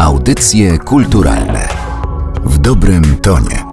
Audycje 0.00 0.78
kulturalne. 0.78 1.68
W 2.44 2.58
dobrym 2.58 3.16
tonie. 3.22 3.64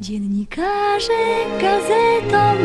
Dziennikarze 0.00 1.22
gazetom, 1.60 2.58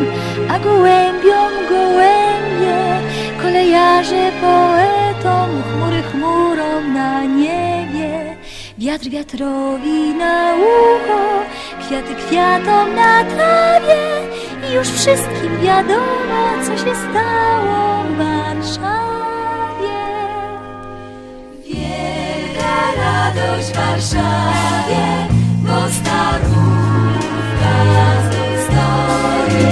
a 0.48 0.58
gołębiom 0.58 1.52
gołębie, 1.68 3.00
kolejarze 3.42 4.32
poetom, 4.40 5.50
chmury 5.62 6.02
chmurom 6.02 6.94
na 6.94 7.24
niebie, 7.24 8.36
wiatr 8.78 9.08
wiatrowi 9.08 10.14
na 10.14 10.43
kwiaty 11.94 12.14
kwiatom 12.14 12.94
na 12.94 13.24
trawie 13.24 14.02
już 14.74 14.88
wszystkim 14.88 15.60
wiadomo, 15.62 16.64
co 16.66 16.78
się 16.78 16.94
stało 16.94 18.04
w 18.04 18.16
Warszawie. 18.16 20.00
Wielka 21.64 22.74
radość 22.96 23.68
w 23.68 23.76
Warszawie, 23.76 25.04
bo 25.62 25.88
starówka 25.98 27.74
znów 28.22 28.60
stoi. 28.64 29.66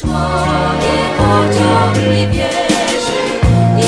Człowiek 0.00 1.14
oczom 1.20 1.92
nie 2.10 2.26
wierzy 2.28 3.22
i 3.78 3.82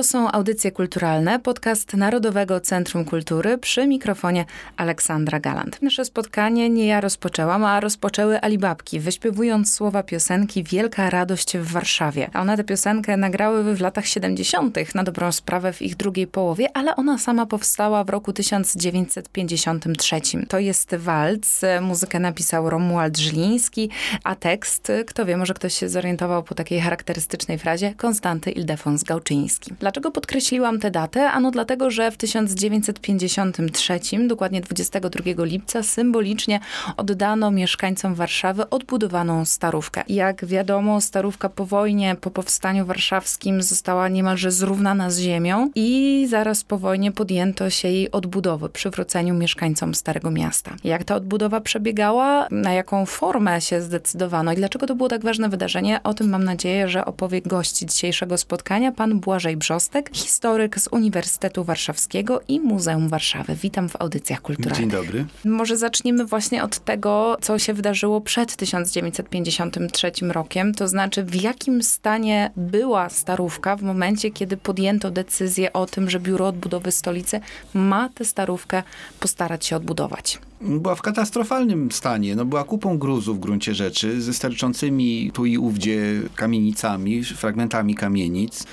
To 0.00 0.04
są 0.04 0.32
audycje 0.32 0.72
kulturalne, 0.72 1.38
podcast 1.38 1.94
Narodowego 1.94 2.60
Centrum 2.60 3.04
Kultury 3.04 3.58
przy 3.58 3.86
mikrofonie 3.86 4.44
Aleksandra 4.76 5.40
Galant. 5.40 5.82
Nasze 5.82 6.04
spotkanie 6.04 6.70
nie 6.70 6.86
ja 6.86 7.00
rozpoczęłam, 7.00 7.64
a 7.64 7.80
rozpoczęły 7.80 8.40
Alibabki, 8.40 9.00
wyśpiewując 9.00 9.74
słowa 9.74 10.02
piosenki 10.02 10.64
Wielka 10.64 11.10
Radość 11.10 11.56
w 11.56 11.72
Warszawie. 11.72 12.30
A 12.32 12.40
one 12.40 12.56
tę 12.56 12.64
piosenkę 12.64 13.16
nagrały 13.16 13.74
w 13.74 13.80
latach 13.80 14.06
70., 14.06 14.94
na 14.94 15.04
dobrą 15.04 15.32
sprawę 15.32 15.72
w 15.72 15.82
ich 15.82 15.96
drugiej 15.96 16.26
połowie, 16.26 16.68
ale 16.74 16.96
ona 16.96 17.18
sama 17.18 17.46
powstała 17.46 18.04
w 18.04 18.10
roku 18.10 18.32
1953. 18.32 20.20
To 20.48 20.58
jest 20.58 20.94
walc, 20.94 21.60
muzykę 21.80 22.20
napisał 22.20 22.70
Romuald 22.70 23.18
Żyliński, 23.18 23.90
a 24.24 24.34
tekst, 24.34 24.92
kto 25.06 25.26
wie, 25.26 25.36
może 25.36 25.54
ktoś 25.54 25.74
się 25.74 25.88
zorientował 25.88 26.42
po 26.42 26.54
takiej 26.54 26.80
charakterystycznej 26.80 27.58
frazie, 27.58 27.94
Konstanty 27.94 28.50
Ildefons 28.50 29.04
Gałczyński. 29.04 29.74
Dlaczego 29.90 30.10
podkreśliłam 30.10 30.78
tę 30.78 30.90
datę? 30.90 31.30
Ano 31.30 31.50
dlatego, 31.50 31.90
że 31.90 32.10
w 32.10 32.16
1953, 32.16 34.00
dokładnie 34.26 34.60
22 34.60 35.44
lipca, 35.44 35.82
symbolicznie 35.82 36.60
oddano 36.96 37.50
mieszkańcom 37.50 38.14
Warszawy 38.14 38.70
odbudowaną 38.70 39.44
starówkę. 39.44 40.02
Jak 40.08 40.44
wiadomo, 40.44 41.00
starówka 41.00 41.48
po 41.48 41.66
wojnie, 41.66 42.16
po 42.20 42.30
powstaniu 42.30 42.86
warszawskim 42.86 43.62
została 43.62 44.08
niemalże 44.08 44.50
zrównana 44.50 45.10
z 45.10 45.18
ziemią 45.18 45.70
i 45.74 46.26
zaraz 46.30 46.64
po 46.64 46.78
wojnie 46.78 47.12
podjęto 47.12 47.70
się 47.70 47.88
jej 47.88 48.10
odbudowy, 48.10 48.68
przywróceniu 48.68 49.34
mieszkańcom 49.34 49.94
Starego 49.94 50.30
Miasta. 50.30 50.76
Jak 50.84 51.04
ta 51.04 51.14
odbudowa 51.14 51.60
przebiegała, 51.60 52.48
na 52.50 52.72
jaką 52.72 53.06
formę 53.06 53.60
się 53.60 53.82
zdecydowano 53.82 54.52
i 54.52 54.56
dlaczego 54.56 54.86
to 54.86 54.94
było 54.94 55.08
tak 55.08 55.22
ważne 55.22 55.48
wydarzenie, 55.48 56.00
o 56.02 56.14
tym 56.14 56.28
mam 56.28 56.44
nadzieję, 56.44 56.88
że 56.88 57.04
opowie 57.04 57.42
gość 57.42 57.78
dzisiejszego 57.78 58.38
spotkania, 58.38 58.92
pan 58.92 59.20
Błażej 59.20 59.56
Brzostek, 59.70 60.10
historyk 60.12 60.78
z 60.78 60.88
Uniwersytetu 60.88 61.64
Warszawskiego 61.64 62.40
i 62.48 62.60
Muzeum 62.60 63.08
Warszawy. 63.08 63.54
Witam 63.54 63.88
w 63.88 63.96
audycjach 64.00 64.42
kulturalnych. 64.42 64.78
Dzień 64.78 64.90
dobry. 64.90 65.26
Może 65.44 65.76
zacznijmy 65.76 66.24
właśnie 66.24 66.64
od 66.64 66.78
tego, 66.78 67.36
co 67.40 67.58
się 67.58 67.74
wydarzyło 67.74 68.20
przed 68.20 68.56
1953 68.56 70.12
rokiem, 70.28 70.74
to 70.74 70.88
znaczy 70.88 71.24
w 71.24 71.34
jakim 71.34 71.82
stanie 71.82 72.50
była 72.56 73.08
Starówka 73.08 73.76
w 73.76 73.82
momencie, 73.82 74.30
kiedy 74.30 74.56
podjęto 74.56 75.10
decyzję 75.10 75.72
o 75.72 75.86
tym, 75.86 76.10
że 76.10 76.20
Biuro 76.20 76.46
Odbudowy 76.46 76.92
Stolicy 76.92 77.40
ma 77.74 78.08
tę 78.08 78.24
Starówkę 78.24 78.82
postarać 79.20 79.66
się 79.66 79.76
odbudować. 79.76 80.38
Była 80.60 80.94
w 80.94 81.02
katastrofalnym 81.02 81.92
stanie. 81.92 82.36
No, 82.36 82.44
była 82.44 82.64
kupą 82.64 82.98
gruzów 82.98 83.36
w 83.36 83.40
gruncie 83.40 83.74
rzeczy, 83.74 84.22
ze 84.22 84.34
sterczącymi 84.34 85.30
tu 85.34 85.46
i 85.46 85.58
ówdzie 85.58 86.22
kamienicami, 86.34 87.24
fragmentami 87.24 87.94
kamienic. 87.94 88.66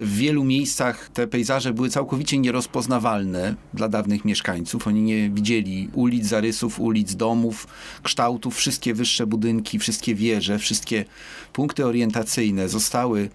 W 0.00 0.16
wielu 0.16 0.44
miejscach 0.44 1.08
te 1.08 1.26
pejzaże 1.26 1.72
były 1.72 1.90
całkowicie 1.90 2.38
nierozpoznawalne 2.38 3.54
dla 3.74 3.88
dawnych 3.88 4.24
mieszkańców. 4.24 4.86
Oni 4.86 5.02
nie 5.02 5.30
widzieli 5.30 5.88
ulic, 5.94 6.26
zarysów 6.26 6.80
ulic, 6.80 7.14
domów, 7.14 7.66
kształtów. 8.02 8.56
Wszystkie 8.56 8.94
wyższe 8.94 9.26
budynki, 9.26 9.78
wszystkie 9.78 10.14
wieże, 10.14 10.58
wszystkie 10.58 11.04
punkty 11.52 11.86
orientacyjne 11.86 12.68
zostały 12.68 13.30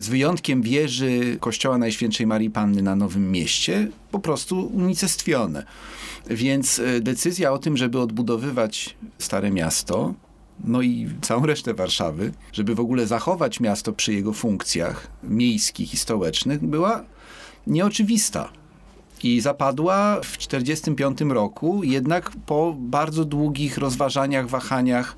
z 0.00 0.08
wyjątkiem 0.08 0.62
wieży 0.62 1.36
kościoła 1.40 1.78
Najświętszej 1.78 2.26
Marii 2.26 2.50
Panny 2.50 2.82
na 2.82 2.96
Nowym 2.96 3.32
Mieście, 3.32 3.88
po 4.10 4.18
prostu 4.18 4.66
unicestwione. 4.74 5.64
Więc 6.26 6.78
e, 6.78 7.00
decyzja 7.00 7.52
o 7.52 7.58
tym, 7.58 7.76
żeby 7.76 8.00
odbudowywać 8.00 8.96
Stare 9.18 9.50
Miasto, 9.50 10.14
no 10.64 10.82
i 10.82 11.08
całą 11.20 11.46
resztę 11.46 11.74
Warszawy, 11.74 12.32
żeby 12.52 12.74
w 12.74 12.80
ogóle 12.80 13.06
zachować 13.06 13.60
miasto 13.60 13.92
przy 13.92 14.12
jego 14.14 14.32
funkcjach 14.32 15.10
miejskich 15.22 15.94
i 15.94 15.96
stołecznych, 15.96 16.64
była 16.64 17.04
nieoczywista. 17.66 18.59
I 19.24 19.40
zapadła 19.40 20.20
w 20.22 20.36
1945 20.36 21.34
roku, 21.34 21.84
jednak 21.84 22.30
po 22.46 22.74
bardzo 22.78 23.24
długich 23.24 23.78
rozważaniach, 23.78 24.48
wahaniach, 24.48 25.16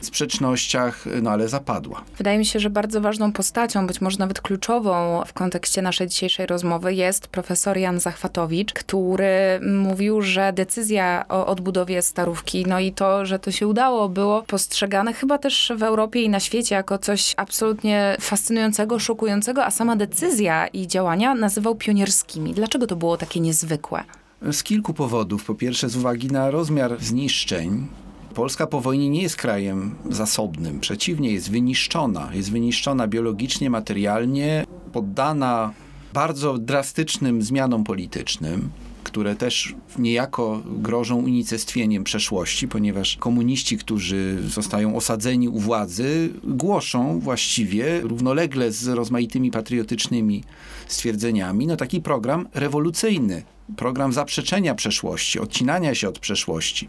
sprzecznościach, 0.00 1.04
no 1.22 1.30
ale 1.30 1.48
zapadła. 1.48 2.04
Wydaje 2.18 2.38
mi 2.38 2.46
się, 2.46 2.60
że 2.60 2.70
bardzo 2.70 3.00
ważną 3.00 3.32
postacią, 3.32 3.86
być 3.86 4.00
może 4.00 4.18
nawet 4.18 4.40
kluczową 4.40 5.22
w 5.26 5.32
kontekście 5.32 5.82
naszej 5.82 6.08
dzisiejszej 6.08 6.46
rozmowy 6.46 6.94
jest 6.94 7.28
profesor 7.28 7.78
Jan 7.78 8.00
Zachwatowicz, 8.00 8.72
który 8.72 9.60
mówił, 9.72 10.22
że 10.22 10.52
decyzja 10.52 11.24
o 11.28 11.46
odbudowie 11.46 12.02
Starówki, 12.02 12.64
no 12.66 12.80
i 12.80 12.92
to, 12.92 13.26
że 13.26 13.38
to 13.38 13.50
się 13.50 13.68
udało, 13.68 14.08
było 14.08 14.42
postrzegane 14.42 15.12
chyba 15.12 15.38
też 15.38 15.72
w 15.76 15.82
Europie 15.82 16.22
i 16.22 16.28
na 16.28 16.40
świecie 16.40 16.74
jako 16.74 16.98
coś 16.98 17.34
absolutnie 17.36 18.16
fascynującego, 18.20 18.98
szokującego, 18.98 19.64
a 19.64 19.70
sama 19.70 19.96
decyzja 19.96 20.66
i 20.66 20.86
działania 20.86 21.34
nazywał 21.34 21.74
pionierskimi. 21.74 22.54
Dlaczego 22.54 22.86
to 22.86 22.96
było 22.96 23.16
takie 23.16 23.35
niezwykłe? 23.40 24.04
Z 24.52 24.62
kilku 24.62 24.94
powodów. 24.94 25.44
Po 25.44 25.54
pierwsze, 25.54 25.88
z 25.88 25.96
uwagi 25.96 26.28
na 26.28 26.50
rozmiar 26.50 26.96
zniszczeń. 27.00 27.86
Polska 28.34 28.66
po 28.66 28.80
wojnie 28.80 29.10
nie 29.10 29.22
jest 29.22 29.36
krajem 29.36 29.94
zasobnym. 30.10 30.80
Przeciwnie, 30.80 31.32
jest 31.32 31.50
wyniszczona. 31.50 32.30
Jest 32.34 32.52
wyniszczona 32.52 33.08
biologicznie, 33.08 33.70
materialnie, 33.70 34.64
poddana 34.92 35.72
bardzo 36.12 36.58
drastycznym 36.58 37.42
zmianom 37.42 37.84
politycznym 37.84 38.70
które 39.16 39.36
też 39.36 39.74
niejako 39.98 40.62
grożą 40.66 41.16
unicestwieniem 41.16 42.04
przeszłości, 42.04 42.68
ponieważ 42.68 43.16
komuniści, 43.16 43.78
którzy 43.78 44.38
zostają 44.48 44.96
osadzeni 44.96 45.48
u 45.48 45.58
władzy, 45.58 46.30
głoszą 46.44 47.20
właściwie 47.20 48.00
równolegle 48.00 48.72
z 48.72 48.88
rozmaitymi 48.88 49.50
patriotycznymi 49.50 50.44
stwierdzeniami, 50.88 51.66
no 51.66 51.76
taki 51.76 52.00
program 52.00 52.48
rewolucyjny, 52.54 53.42
program 53.76 54.12
zaprzeczenia 54.12 54.74
przeszłości, 54.74 55.40
odcinania 55.40 55.94
się 55.94 56.08
od 56.08 56.18
przeszłości. 56.18 56.86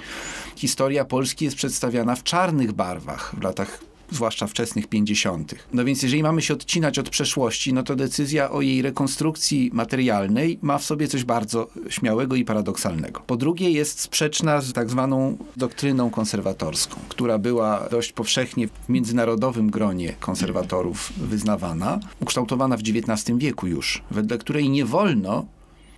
Historia 0.56 1.06
Polski 1.06 1.46
jest 1.46 1.58
przedstawiana 1.58 2.16
w 2.16 2.24
czarnych 2.24 2.74
barwach 2.74 3.36
w 3.38 3.44
latach 3.44 3.87
zwłaszcza 4.12 4.48
wczesnych 4.48 4.88
50. 4.88 5.56
No 5.74 5.86
więc 5.86 6.04
jeżeli 6.04 6.24
mamy 6.24 6.42
się 6.42 6.54
odcinać 6.54 7.00
od 7.00 7.10
przeszłości, 7.10 7.74
no 7.74 7.84
to 7.84 7.96
decyzja 7.96 8.52
o 8.52 8.62
jej 8.62 8.82
rekonstrukcji 8.82 9.70
materialnej 9.74 10.60
ma 10.62 10.78
w 10.78 10.84
sobie 10.84 11.08
coś 11.08 11.24
bardzo 11.24 11.68
śmiałego 11.90 12.36
i 12.36 12.46
paradoksalnego. 12.46 13.22
Po 13.28 13.38
drugie 13.38 13.72
jest 13.72 14.00
sprzeczna 14.00 14.62
z 14.62 14.74
tak 14.74 14.90
zwaną 14.90 15.38
doktryną 15.58 16.10
konserwatorską, 16.10 17.00
która 17.10 17.38
była 17.38 17.90
dość 17.92 18.12
powszechnie 18.12 18.68
w 18.68 18.90
międzynarodowym 18.90 19.72
gronie 19.72 20.14
konserwatorów 20.20 21.14
wyznawana, 21.18 22.00
ukształtowana 22.20 22.78
w 22.78 22.82
XIX 22.82 23.38
wieku 23.38 23.68
już, 23.68 24.02
wedle 24.12 24.38
której 24.38 24.70
nie 24.70 24.86
wolno, 24.86 25.46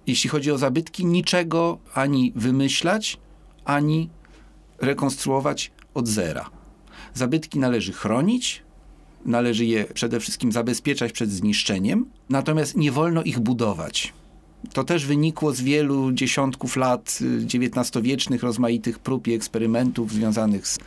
jeśli 0.08 0.30
chodzi 0.30 0.52
o 0.52 0.58
zabytki, 0.58 1.06
niczego 1.06 1.78
ani 1.94 2.34
wymyślać, 2.36 3.18
ani 3.66 4.10
rekonstruować 4.82 5.72
od 5.94 6.08
zera. 6.08 6.59
Zabytki 7.14 7.60
należy 7.60 7.94
chronić, 7.94 8.64
należy 9.26 9.66
je 9.66 9.86
przede 9.86 10.20
wszystkim 10.20 10.52
zabezpieczać 10.52 11.12
przed 11.12 11.32
zniszczeniem, 11.32 12.06
natomiast 12.30 12.78
nie 12.78 12.92
wolno 12.92 13.24
ich 13.24 13.40
budować. 13.40 14.14
To 14.74 14.84
też 14.84 15.06
wynikło 15.06 15.54
z 15.54 15.62
wielu 15.62 16.12
dziesiątków 16.12 16.76
lat 16.76 17.20
y, 17.22 17.46
XIX-wiecznych 17.46 18.44
rozmaitych 18.44 19.00
prób 19.00 19.28
i 19.28 19.34
eksperymentów 19.34 20.14
związanych 20.14 20.68
z 20.68 20.80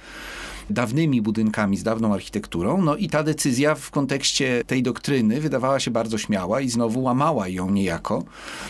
dawnymi 0.70 1.23
budynkami, 1.23 1.76
z 1.76 1.82
dawną 1.82 2.14
architekturą. 2.14 2.82
No 2.82 2.97
i 2.97 3.09
ta 3.09 3.23
decyzja 3.23 3.75
w 3.75 3.91
kontekście 3.91 4.62
tej 4.67 4.82
doktryny 4.82 5.41
wydawała 5.41 5.81
się 5.81 5.91
bardzo 5.91 6.19
śmiała 6.19 6.61
i 6.61 6.69
znowu 6.69 7.03
łamała 7.03 7.49
ją 7.49 7.70
niejako. 7.70 8.25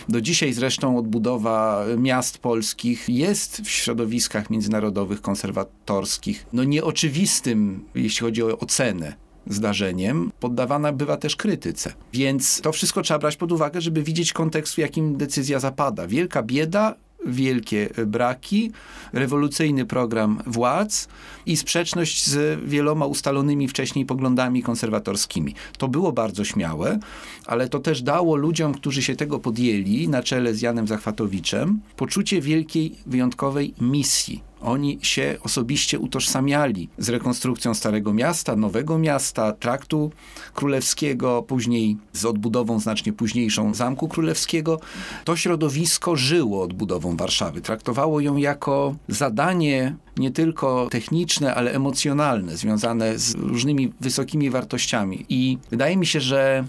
Do 0.08 0.20
dzisiaj 0.20 0.52
zresztą 0.52 0.98
odbudowa 0.98 1.84
miast 1.98 2.38
polskich 2.38 3.08
jest 3.08 3.60
w 3.60 3.70
środowiskach 3.70 4.50
międzynarodowych, 4.50 5.20
konserwatorskich, 5.20 6.46
no 6.52 6.64
nieoczywistym, 6.64 7.84
jeśli 7.94 8.20
chodzi 8.20 8.42
o 8.42 8.58
ocenę 8.58 9.14
zdarzeniem, 9.46 10.32
poddawana 10.40 10.92
bywa 10.92 11.16
też 11.16 11.36
krytyce. 11.36 11.92
Więc 12.12 12.60
to 12.60 12.72
wszystko 12.72 13.02
trzeba 13.02 13.18
brać 13.18 13.36
pod 13.36 13.52
uwagę, 13.52 13.80
żeby 13.80 14.02
widzieć 14.02 14.32
kontekst, 14.32 14.74
w 14.74 14.78
jakim 14.78 15.16
decyzja 15.16 15.60
zapada. 15.60 16.06
Wielka 16.06 16.42
bieda, 16.42 16.94
wielkie 17.26 17.88
braki, 18.06 18.72
rewolucyjny 19.12 19.86
program 19.86 20.38
władz 20.46 21.08
i 21.46 21.56
sprzeczność 21.56 22.26
z 22.26 22.60
wieloma 22.64 23.06
ustalonymi 23.06 23.68
wcześniej 23.68 24.06
poglądami 24.06 24.62
konserwatorskimi. 24.62 25.54
To 25.78 25.88
było 25.88 26.12
bardzo 26.12 26.44
śmiałe, 26.44 26.98
ale 27.46 27.68
to 27.68 27.78
też 27.78 28.02
dało 28.02 28.36
ludziom, 28.36 28.74
którzy 28.74 29.02
się 29.02 29.16
tego 29.16 29.38
podjęli, 29.38 30.08
na 30.08 30.22
czele 30.22 30.54
z 30.54 30.62
Janem 30.62 30.86
Zachwatowiczem, 30.86 31.80
poczucie 31.96 32.40
wielkiej, 32.40 32.94
wyjątkowej 33.06 33.74
misji 33.80 34.51
oni 34.62 34.98
się 35.02 35.36
osobiście 35.42 35.98
utożsamiali 35.98 36.88
z 36.98 37.08
rekonstrukcją 37.08 37.74
Starego 37.74 38.12
Miasta, 38.12 38.56
Nowego 38.56 38.98
Miasta, 38.98 39.52
Traktu 39.52 40.10
Królewskiego, 40.54 41.42
później 41.42 41.96
z 42.12 42.24
odbudową 42.24 42.80
znacznie 42.80 43.12
późniejszą 43.12 43.74
Zamku 43.74 44.08
Królewskiego. 44.08 44.80
To 45.24 45.36
środowisko 45.36 46.16
żyło 46.16 46.62
odbudową 46.62 47.16
Warszawy. 47.16 47.60
Traktowało 47.60 48.20
ją 48.20 48.36
jako 48.36 48.94
zadanie 49.08 49.96
nie 50.16 50.30
tylko 50.30 50.88
techniczne, 50.90 51.54
ale 51.54 51.72
emocjonalne, 51.72 52.56
związane 52.56 53.18
z 53.18 53.34
różnymi 53.34 53.92
wysokimi 54.00 54.50
wartościami. 54.50 55.26
I 55.28 55.58
wydaje 55.70 55.96
mi 55.96 56.06
się, 56.06 56.20
że 56.20 56.64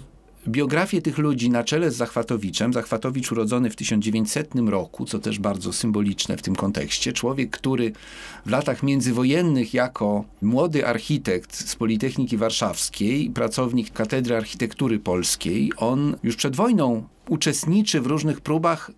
biografię 0.48 1.02
tych 1.02 1.18
ludzi 1.18 1.50
na 1.50 1.64
czele 1.64 1.90
z 1.90 1.96
Zachwatowiczem, 1.96 2.72
Zachwatowicz 2.72 3.32
urodzony 3.32 3.70
w 3.70 3.76
1900 3.76 4.54
roku, 4.66 5.04
co 5.04 5.18
też 5.18 5.38
bardzo 5.38 5.72
symboliczne 5.72 6.36
w 6.36 6.42
tym 6.42 6.56
kontekście, 6.56 7.12
człowiek, 7.12 7.50
który 7.50 7.92
w 8.46 8.50
latach 8.50 8.82
międzywojennych 8.82 9.74
jako 9.74 10.24
młody 10.42 10.86
architekt 10.86 11.68
z 11.68 11.76
Politechniki 11.76 12.36
Warszawskiej, 12.36 13.30
pracownik 13.30 13.92
Katedry 13.92 14.36
Architektury 14.36 14.98
Polskiej, 14.98 15.72
on 15.76 16.16
już 16.22 16.36
przed 16.36 16.56
wojną 16.56 17.08
uczestniczy 17.28 18.00
w 18.00 18.06
różnych 18.06 18.40
próbach 18.40 18.90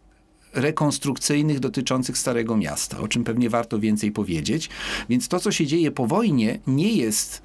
rekonstrukcyjnych 0.54 1.60
dotyczących 1.60 2.18
Starego 2.18 2.56
Miasta, 2.56 2.98
o 2.98 3.08
czym 3.08 3.24
pewnie 3.24 3.50
warto 3.50 3.78
więcej 3.78 4.10
powiedzieć. 4.10 4.68
Więc 5.08 5.28
to, 5.28 5.40
co 5.40 5.52
się 5.52 5.66
dzieje 5.66 5.90
po 5.90 6.06
wojnie, 6.06 6.58
nie 6.66 6.92
jest 6.92 7.42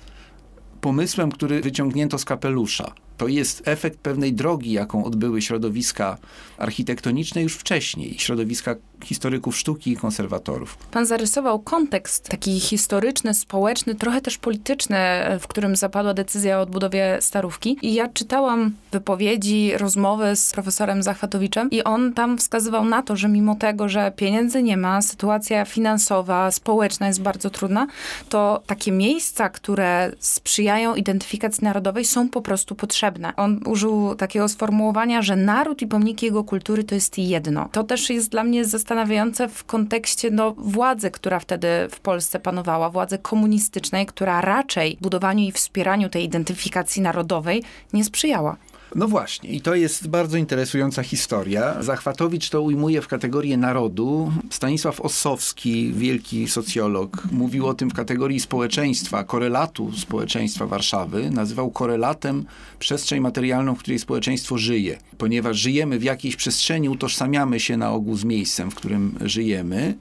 pomysłem, 0.82 1.32
który 1.32 1.62
wyciągnięto 1.62 2.18
z 2.18 2.26
kapelusza. 2.26 2.94
To 3.22 3.28
jest 3.28 3.62
efekt 3.66 4.00
pewnej 4.00 4.34
drogi, 4.34 4.72
jaką 4.72 5.06
odbyły 5.06 5.42
środowiska 5.42 6.18
architektoniczne 6.58 7.42
już 7.44 7.56
wcześniej, 7.56 8.16
środowiska 8.20 8.76
historyków 9.06 9.58
sztuki 9.58 9.92
i 9.92 9.98
konserwatorów. 9.98 10.78
Pan 10.92 11.06
zarysował 11.06 11.60
kontekst 11.60 12.30
taki 12.30 12.60
historyczny, 12.60 13.34
społeczny, 13.34 13.96
trochę 13.96 14.22
też 14.22 14.38
polityczny, 14.38 14.98
w 15.40 15.48
którym 15.48 15.76
zapadła 15.76 16.14
decyzja 16.14 16.60
o 16.60 16.62
odbudowie 16.62 17.18
Starówki. 17.22 17.78
I 17.82 17.94
ja 17.94 18.08
czytałam 18.08 18.72
wypowiedzi, 18.92 19.72
rozmowy 19.78 20.36
z 20.36 20.52
profesorem 20.52 21.04
Zachwatowiczem 21.04 21.70
i 21.70 21.84
on 21.84 22.14
tam 22.14 22.38
wskazywał 22.38 22.86
na 22.86 23.02
to, 23.02 23.16
że 23.16 23.28
mimo 23.28 23.56
tego, 23.56 23.90
że 23.90 24.12
pieniędzy 24.16 24.64
nie 24.64 24.78
ma, 24.78 25.02
sytuacja 25.02 25.66
finansowa, 25.66 26.52
społeczna 26.52 27.08
jest 27.08 27.22
bardzo 27.22 27.50
trudna, 27.50 27.88
to 28.30 28.64
takie 28.66 28.92
miejsca, 28.92 29.50
które 29.50 30.12
sprzyjają 30.20 30.96
identyfikacji 30.96 31.64
narodowej 31.64 32.06
są 32.06 32.30
po 32.30 32.42
prostu 32.42 32.76
potrzebne. 32.76 33.36
On 33.36 33.60
użył 33.66 34.16
takiego 34.16 34.50
sformułowania, 34.50 35.22
że 35.22 35.36
naród 35.36 35.82
i 35.82 35.88
pomniki 35.88 36.26
jego 36.26 36.44
kultury 36.44 36.84
to 36.84 36.96
jest 36.96 37.18
jedno. 37.18 37.70
To 37.72 37.84
też 37.84 38.10
jest 38.10 38.30
dla 38.30 38.44
mnie 38.44 38.66
zastanawiające 38.66 38.91
w 39.48 39.64
kontekście 39.64 40.32
no, 40.32 40.52
władzy, 40.58 41.12
która 41.12 41.40
wtedy 41.40 41.68
w 41.92 42.00
Polsce 42.00 42.40
panowała, 42.40 42.90
władzy 42.90 43.18
komunistycznej, 43.18 44.06
która 44.06 44.42
raczej 44.42 44.98
budowaniu 45.02 45.44
i 45.44 45.52
wspieraniu 45.52 46.10
tej 46.10 46.24
identyfikacji 46.24 47.02
narodowej 47.02 47.64
nie 47.94 48.04
sprzyjała. 48.04 48.58
No 48.96 49.08
właśnie, 49.08 49.50
i 49.50 49.62
to 49.62 49.76
jest 49.76 50.08
bardzo 50.08 50.38
interesująca 50.38 51.04
historia. 51.04 51.84
Zachwatowicz 51.84 52.50
to 52.50 52.62
ujmuje 52.62 53.02
w 53.02 53.08
kategorię 53.08 53.58
narodu. 53.58 54.32
Stanisław 54.50 55.02
Ossowski, 55.02 55.94
wielki 55.94 56.48
socjolog, 56.48 57.28
mówił 57.32 57.68
o 57.68 57.74
tym 57.74 57.90
w 57.90 57.94
kategorii 57.94 58.40
społeczeństwa, 58.40 59.24
korelatu 59.24 59.92
społeczeństwa 59.98 60.68
Warszawy. 60.68 61.30
Nazywał 61.30 61.72
korelatem 61.72 62.46
przestrzeń 62.80 63.20
materialną, 63.20 63.76
w 63.76 63.80
której 63.80 64.00
społeczeństwo 64.00 64.58
żyje. 64.58 64.98
Ponieważ 65.18 65.58
żyjemy 65.58 66.00
w 66.00 66.04
jakiejś 66.04 66.36
przestrzeni, 66.36 66.90
utożsamiamy 66.90 67.60
się 67.60 67.78
na 67.78 67.92
ogół 67.92 68.16
z 68.16 68.24
miejscem, 68.24 68.72
w 68.72 68.76
którym 68.76 69.18
żyjemy. 69.22 69.98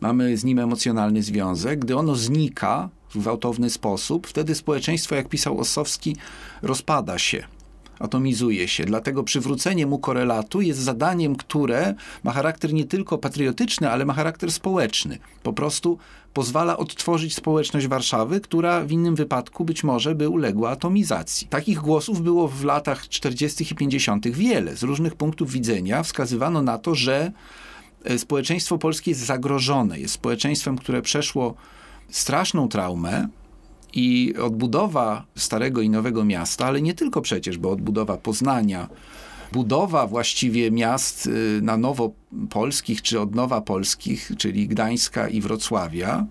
Mamy 0.00 0.36
z 0.36 0.44
nim 0.44 0.58
emocjonalny 0.58 1.22
związek. 1.22 1.78
Gdy 1.78 1.96
ono 1.96 2.14
znika 2.14 2.88
w 3.10 3.18
gwałtowny 3.18 3.70
sposób, 3.70 4.26
wtedy 4.26 4.54
społeczeństwo, 4.54 5.14
jak 5.14 5.28
pisał 5.28 5.58
Ossowski, 5.58 6.16
rozpada 6.62 7.18
się 7.18 7.57
atomizuje 7.98 8.68
się. 8.68 8.84
Dlatego 8.84 9.22
przywrócenie 9.22 9.86
mu 9.86 9.98
korelatu 9.98 10.60
jest 10.60 10.80
zadaniem, 10.80 11.36
które 11.36 11.94
ma 12.24 12.32
charakter 12.32 12.72
nie 12.72 12.84
tylko 12.84 13.18
patriotyczny, 13.18 13.90
ale 13.90 14.04
ma 14.04 14.14
charakter 14.14 14.52
społeczny. 14.52 15.18
Po 15.42 15.52
prostu 15.52 15.98
pozwala 16.34 16.76
odtworzyć 16.76 17.34
społeczność 17.34 17.86
Warszawy, 17.86 18.40
która 18.40 18.84
w 18.84 18.92
innym 18.92 19.14
wypadku 19.14 19.64
być 19.64 19.84
może 19.84 20.14
by 20.14 20.28
uległa 20.28 20.70
atomizacji. 20.70 21.48
Takich 21.48 21.78
głosów 21.78 22.22
było 22.22 22.48
w 22.48 22.64
latach 22.64 23.08
40. 23.08 23.72
i 23.72 23.74
50. 23.74 24.28
wiele. 24.28 24.76
Z 24.76 24.82
różnych 24.82 25.14
punktów 25.14 25.52
widzenia 25.52 26.02
wskazywano 26.02 26.62
na 26.62 26.78
to, 26.78 26.94
że 26.94 27.32
e, 28.04 28.18
społeczeństwo 28.18 28.78
polskie 28.78 29.10
jest 29.10 29.26
zagrożone. 29.26 30.00
Jest 30.00 30.14
społeczeństwem, 30.14 30.78
które 30.78 31.02
przeszło 31.02 31.54
straszną 32.10 32.68
traumę, 32.68 33.28
i 33.92 34.34
odbudowa 34.42 35.24
Starego 35.36 35.80
i 35.80 35.90
Nowego 35.90 36.24
Miasta, 36.24 36.66
ale 36.66 36.82
nie 36.82 36.94
tylko 36.94 37.20
przecież, 37.20 37.58
bo 37.58 37.70
odbudowa 37.70 38.16
Poznania, 38.16 38.88
budowa 39.52 40.06
właściwie 40.06 40.70
miast 40.70 41.26
y, 41.26 41.60
na 41.62 41.76
nowo 41.76 42.12
polskich 42.50 43.02
czy 43.02 43.20
od 43.20 43.34
nowa 43.34 43.60
polskich, 43.60 44.32
czyli 44.38 44.68
Gdańska 44.68 45.28
i 45.28 45.40
Wrocławia, 45.40 46.26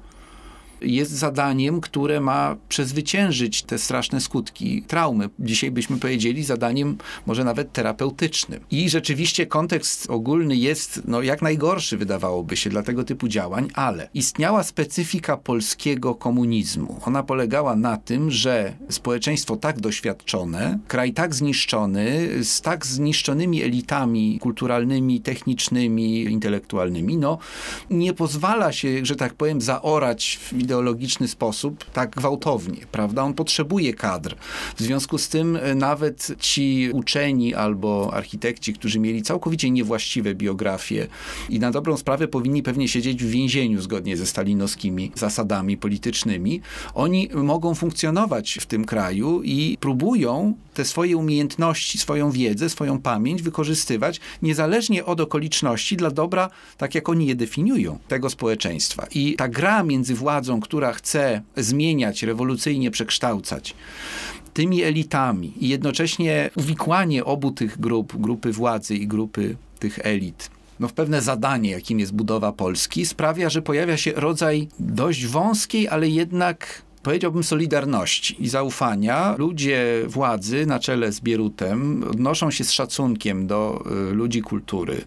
jest 0.81 1.11
zadaniem, 1.11 1.81
które 1.81 2.21
ma 2.21 2.55
przezwyciężyć 2.69 3.63
te 3.63 3.77
straszne 3.77 4.21
skutki 4.21 4.83
traumy. 4.87 5.29
Dzisiaj 5.39 5.71
byśmy 5.71 5.97
powiedzieli 5.97 6.43
zadaniem 6.43 6.97
może 7.25 7.43
nawet 7.43 7.73
terapeutycznym. 7.73 8.59
I 8.71 8.89
rzeczywiście 8.89 9.45
kontekst 9.45 10.09
ogólny 10.09 10.55
jest 10.55 11.01
no, 11.07 11.21
jak 11.21 11.41
najgorszy, 11.41 11.97
wydawałoby 11.97 12.57
się, 12.57 12.69
dla 12.69 12.83
tego 12.83 13.03
typu 13.03 13.27
działań, 13.27 13.67
ale 13.73 14.09
istniała 14.13 14.63
specyfika 14.63 15.37
polskiego 15.37 16.15
komunizmu. 16.15 16.99
Ona 17.05 17.23
polegała 17.23 17.75
na 17.75 17.97
tym, 17.97 18.31
że 18.31 18.73
społeczeństwo 18.89 19.55
tak 19.55 19.79
doświadczone, 19.79 20.79
kraj 20.87 21.13
tak 21.13 21.35
zniszczony, 21.35 22.29
z 22.43 22.61
tak 22.61 22.85
zniszczonymi 22.85 23.63
elitami 23.63 24.39
kulturalnymi, 24.41 25.21
technicznymi, 25.21 26.23
intelektualnymi, 26.23 27.17
no 27.17 27.37
nie 27.89 28.13
pozwala 28.13 28.71
się, 28.71 29.05
że 29.05 29.15
tak 29.15 29.33
powiem, 29.33 29.61
zaorać 29.61 30.39
w 30.41 30.53
ideologiczny 30.67 31.27
sposób 31.27 31.85
tak 31.93 32.09
gwałtownie, 32.09 32.77
prawda? 32.91 33.23
On 33.23 33.33
potrzebuje 33.33 33.93
kadr. 33.93 34.35
W 34.75 34.81
związku 34.81 35.17
z 35.17 35.29
tym 35.29 35.55
e, 35.55 35.75
nawet 35.75 36.27
ci 36.39 36.89
uczeni 36.93 37.55
albo 37.55 38.13
architekci, 38.13 38.73
którzy 38.73 38.99
mieli 38.99 39.21
całkowicie 39.21 39.71
niewłaściwe 39.71 40.35
biografie 40.35 41.07
i 41.49 41.59
na 41.59 41.71
dobrą 41.71 41.97
sprawę 41.97 42.27
powinni 42.27 42.63
pewnie 42.63 42.87
siedzieć 42.87 43.23
w 43.23 43.29
więzieniu 43.29 43.81
zgodnie 43.81 44.17
ze 44.17 44.25
stalinowskimi 44.25 45.11
zasadami 45.15 45.77
politycznymi, 45.77 46.61
oni 46.93 47.29
mogą 47.33 47.75
funkcjonować 47.75 48.57
w 48.61 48.65
tym 48.65 48.85
kraju 48.85 49.41
i 49.43 49.77
próbują 49.79 50.53
te 50.73 50.85
swoje 50.85 51.17
umiejętności, 51.17 51.97
swoją 51.97 52.31
wiedzę, 52.31 52.69
swoją 52.69 53.01
pamięć 53.01 53.41
wykorzystywać 53.41 54.19
niezależnie 54.41 55.05
od 55.05 55.21
okoliczności 55.21 55.97
dla 55.97 56.11
dobra, 56.11 56.49
tak 56.77 56.95
jak 56.95 57.09
oni 57.09 57.27
je 57.27 57.35
definiują, 57.35 57.99
tego 58.07 58.29
społeczeństwa. 58.29 59.07
I 59.15 59.35
ta 59.35 59.47
gra 59.47 59.83
między 59.83 60.15
władzą, 60.15 60.56
która 60.61 60.93
chce 60.93 61.41
zmieniać, 61.57 62.23
rewolucyjnie 62.23 62.91
przekształcać, 62.91 63.75
tymi 64.53 64.83
elitami 64.83 65.53
i 65.59 65.69
jednocześnie 65.69 66.49
uwikłanie 66.55 67.25
obu 67.25 67.51
tych 67.51 67.79
grup, 67.79 68.13
grupy 68.17 68.51
władzy 68.51 68.95
i 68.95 69.07
grupy 69.07 69.55
tych 69.79 69.99
elit, 70.03 70.49
no 70.79 70.87
w 70.87 70.93
pewne 70.93 71.21
zadanie, 71.21 71.71
jakim 71.71 71.99
jest 71.99 72.13
budowa 72.13 72.51
Polski, 72.51 73.05
sprawia, 73.05 73.49
że 73.49 73.61
pojawia 73.61 73.97
się 73.97 74.11
rodzaj 74.15 74.67
dość 74.79 75.25
wąskiej, 75.25 75.87
ale 75.87 76.09
jednak 76.09 76.81
powiedziałbym, 77.03 77.43
solidarności 77.43 78.43
i 78.43 78.49
zaufania. 78.49 79.35
Ludzie 79.37 80.03
władzy 80.07 80.65
na 80.65 80.79
czele 80.79 81.11
z 81.11 81.21
Bierutem 81.21 82.03
odnoszą 82.11 82.51
się 82.51 82.63
z 82.63 82.71
szacunkiem 82.71 83.47
do 83.47 83.83
y, 84.11 84.13
ludzi 84.13 84.41
kultury. 84.41 85.01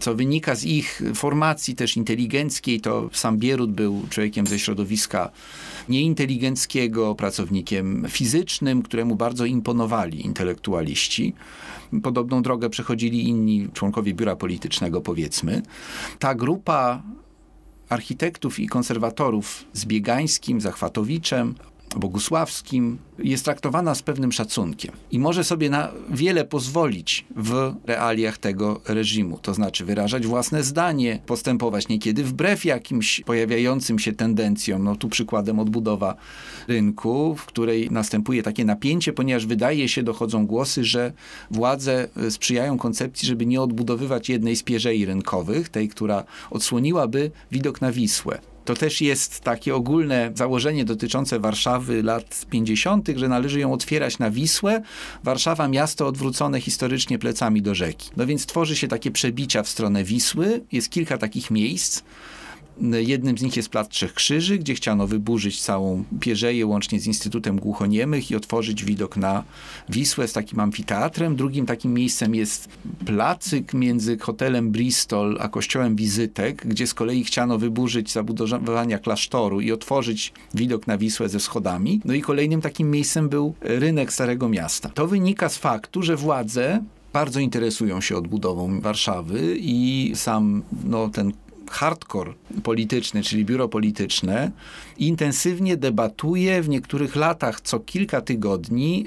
Co 0.00 0.14
wynika 0.14 0.54
z 0.54 0.64
ich 0.64 1.02
formacji 1.14 1.74
też 1.74 1.96
inteligenckiej, 1.96 2.80
to 2.80 3.10
sam 3.12 3.38
Bierut 3.38 3.72
był 3.72 4.06
człowiekiem 4.10 4.46
ze 4.46 4.58
środowiska 4.58 5.30
nieinteligenckiego, 5.88 7.14
pracownikiem 7.14 8.06
fizycznym, 8.08 8.82
któremu 8.82 9.16
bardzo 9.16 9.44
imponowali 9.44 10.26
intelektualiści. 10.26 11.34
Podobną 12.02 12.42
drogę 12.42 12.70
przechodzili 12.70 13.28
inni 13.28 13.68
członkowie 13.72 14.14
biura 14.14 14.36
politycznego, 14.36 15.00
powiedzmy. 15.00 15.62
Ta 16.18 16.34
grupa 16.34 17.02
architektów 17.88 18.60
i 18.60 18.66
konserwatorów 18.66 19.64
z 19.72 19.84
Biegańskim, 19.84 20.60
Zachwatowiczem, 20.60 21.54
Bogusławskim 21.96 22.98
jest 23.18 23.44
traktowana 23.44 23.94
z 23.94 24.02
pewnym 24.02 24.32
szacunkiem 24.32 24.92
i 25.10 25.18
może 25.18 25.44
sobie 25.44 25.70
na 25.70 25.88
wiele 26.10 26.44
pozwolić 26.44 27.24
w 27.36 27.72
realiach 27.86 28.38
tego 28.38 28.80
reżimu. 28.88 29.38
To 29.42 29.54
znaczy 29.54 29.84
wyrażać 29.84 30.26
własne 30.26 30.62
zdanie, 30.62 31.20
postępować 31.26 31.88
niekiedy 31.88 32.24
wbrew 32.24 32.64
jakimś 32.64 33.20
pojawiającym 33.20 33.98
się 33.98 34.12
tendencjom. 34.12 34.84
No 34.84 34.96
tu 34.96 35.08
przykładem 35.08 35.58
odbudowa 35.58 36.16
rynku, 36.68 37.34
w 37.36 37.46
której 37.46 37.90
następuje 37.90 38.42
takie 38.42 38.64
napięcie, 38.64 39.12
ponieważ 39.12 39.46
wydaje 39.46 39.88
się, 39.88 40.02
dochodzą 40.02 40.46
głosy, 40.46 40.84
że 40.84 41.12
władze 41.50 42.08
sprzyjają 42.30 42.78
koncepcji, 42.78 43.28
żeby 43.28 43.46
nie 43.46 43.62
odbudowywać 43.62 44.28
jednej 44.28 44.56
z 44.56 44.62
pierzei 44.62 45.04
rynkowych, 45.04 45.68
tej, 45.68 45.88
która 45.88 46.24
odsłoniłaby 46.50 47.30
widok 47.50 47.80
na 47.80 47.92
Wisłę. 47.92 48.38
To 48.70 48.74
też 48.74 49.00
jest 49.00 49.40
takie 49.40 49.74
ogólne 49.74 50.32
założenie 50.34 50.84
dotyczące 50.84 51.40
Warszawy 51.40 52.02
lat 52.02 52.46
50., 52.50 53.08
że 53.16 53.28
należy 53.28 53.60
ją 53.60 53.72
otwierać 53.72 54.18
na 54.18 54.30
Wisłę. 54.30 54.82
Warszawa, 55.24 55.68
miasto 55.68 56.06
odwrócone 56.06 56.60
historycznie 56.60 57.18
plecami 57.18 57.62
do 57.62 57.74
rzeki. 57.74 58.10
No 58.16 58.26
więc 58.26 58.46
tworzy 58.46 58.76
się 58.76 58.88
takie 58.88 59.10
przebicia 59.10 59.62
w 59.62 59.68
stronę 59.68 60.04
Wisły. 60.04 60.64
Jest 60.72 60.90
kilka 60.90 61.18
takich 61.18 61.50
miejsc. 61.50 62.02
Jednym 62.98 63.38
z 63.38 63.42
nich 63.42 63.56
jest 63.56 63.68
Plac 63.68 63.88
Trzech 63.88 64.14
Krzyży, 64.14 64.58
gdzie 64.58 64.74
chciano 64.74 65.06
wyburzyć 65.06 65.62
całą 65.62 66.04
pierzeję 66.20 66.66
łącznie 66.66 67.00
z 67.00 67.06
Instytutem 67.06 67.58
Głuchoniemych 67.58 68.30
i 68.30 68.36
otworzyć 68.36 68.84
widok 68.84 69.16
na 69.16 69.44
Wisłę 69.88 70.28
z 70.28 70.32
takim 70.32 70.60
amfiteatrem. 70.60 71.36
Drugim 71.36 71.66
takim 71.66 71.94
miejscem 71.94 72.34
jest 72.34 72.68
placyk 73.06 73.74
między 73.74 74.18
hotelem 74.18 74.70
Bristol 74.70 75.36
a 75.40 75.48
kościołem 75.48 75.96
Wizytek, 75.96 76.66
gdzie 76.66 76.86
z 76.86 76.94
kolei 76.94 77.24
chciano 77.24 77.58
wyburzyć 77.58 78.12
zabudowania 78.12 78.98
klasztoru 78.98 79.60
i 79.60 79.72
otworzyć 79.72 80.32
widok 80.54 80.86
na 80.86 80.98
Wisłę 80.98 81.28
ze 81.28 81.40
schodami. 81.40 82.00
No 82.04 82.14
i 82.14 82.20
kolejnym 82.20 82.60
takim 82.60 82.90
miejscem 82.90 83.28
był 83.28 83.54
rynek 83.60 84.12
Starego 84.12 84.48
Miasta. 84.48 84.88
To 84.88 85.06
wynika 85.06 85.48
z 85.48 85.56
faktu, 85.56 86.02
że 86.02 86.16
władze 86.16 86.82
bardzo 87.12 87.40
interesują 87.40 88.00
się 88.00 88.16
odbudową 88.16 88.80
Warszawy 88.80 89.56
i 89.58 90.12
sam 90.14 90.62
no, 90.84 91.08
ten 91.08 91.32
hardcore 91.70 92.34
polityczny, 92.62 93.22
czyli 93.22 93.44
biuro 93.44 93.68
polityczne, 93.68 94.50
intensywnie 94.98 95.76
debatuje 95.76 96.62
w 96.62 96.68
niektórych 96.68 97.16
latach 97.16 97.60
co 97.60 97.80
kilka 97.80 98.20
tygodni 98.20 99.04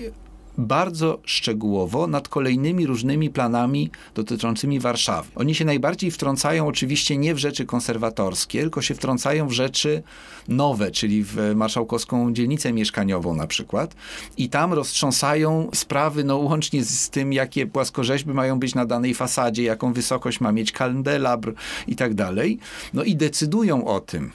bardzo 0.57 1.19
szczegółowo 1.25 2.07
nad 2.07 2.27
kolejnymi 2.27 2.85
różnymi 2.85 3.29
planami 3.29 3.91
dotyczącymi 4.15 4.79
Warszawy. 4.79 5.31
Oni 5.35 5.55
się 5.55 5.65
najbardziej 5.65 6.11
wtrącają 6.11 6.67
oczywiście 6.67 7.17
nie 7.17 7.35
w 7.35 7.37
rzeczy 7.37 7.65
konserwatorskie, 7.65 8.61
tylko 8.61 8.81
się 8.81 8.95
wtrącają 8.95 9.47
w 9.47 9.51
rzeczy 9.51 10.03
nowe, 10.47 10.91
czyli 10.91 11.23
w 11.23 11.37
marszałkowską 11.55 12.33
dzielnicę 12.33 12.73
mieszkaniową 12.73 13.35
na 13.35 13.47
przykład 13.47 13.95
i 14.37 14.49
tam 14.49 14.73
roztrząsają 14.73 15.69
sprawy, 15.73 16.23
no 16.23 16.37
łącznie 16.37 16.83
z 16.83 17.09
tym, 17.09 17.33
jakie 17.33 17.67
płaskorzeźby 17.67 18.33
mają 18.33 18.59
być 18.59 18.75
na 18.75 18.85
danej 18.85 19.13
fasadzie, 19.13 19.63
jaką 19.63 19.93
wysokość 19.93 20.41
ma 20.41 20.51
mieć 20.51 20.71
kandelabr 20.71 21.53
i 21.87 21.95
tak 21.95 22.13
dalej. 22.13 22.59
No 22.93 23.03
i 23.03 23.15
decydują 23.15 23.87
o 23.87 23.99
tym, 23.99 24.31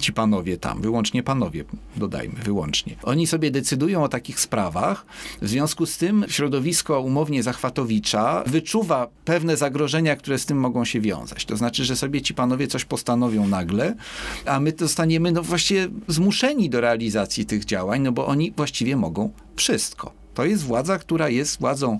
ci 0.00 0.12
panowie 0.12 0.56
tam, 0.58 0.82
wyłącznie 0.82 1.22
panowie, 1.22 1.64
dodajmy, 1.96 2.34
wyłącznie. 2.44 2.96
Oni 3.02 3.26
sobie 3.26 3.50
decydują 3.50 4.04
o 4.04 4.08
takich 4.08 4.40
sprawach. 4.40 5.06
W 5.42 5.48
związku 5.48 5.86
z 5.86 5.98
tym 5.98 6.24
środowisko 6.28 7.00
umownie 7.00 7.42
Zachwatowicza 7.42 8.42
wyczuwa 8.46 9.08
pewne 9.24 9.56
zagrożenia, 9.56 10.16
które 10.16 10.38
z 10.38 10.46
tym 10.46 10.58
mogą 10.58 10.84
się 10.84 11.00
wiązać. 11.00 11.44
To 11.44 11.56
znaczy, 11.56 11.84
że 11.84 11.96
sobie 11.96 12.22
ci 12.22 12.34
panowie 12.34 12.66
coś 12.66 12.84
postanowią 12.84 13.48
nagle, 13.48 13.94
a 14.46 14.60
my 14.60 14.72
zostaniemy 14.78 15.32
no 15.32 15.42
właściwie 15.42 15.88
zmuszeni 16.08 16.70
do 16.70 16.80
realizacji 16.80 17.46
tych 17.46 17.64
działań, 17.64 18.02
no 18.02 18.12
bo 18.12 18.26
oni 18.26 18.52
właściwie 18.56 18.96
mogą 18.96 19.30
wszystko. 19.56 20.25
To 20.36 20.44
jest 20.44 20.64
władza, 20.64 20.98
która 20.98 21.28
jest 21.28 21.60
władzą 21.60 21.98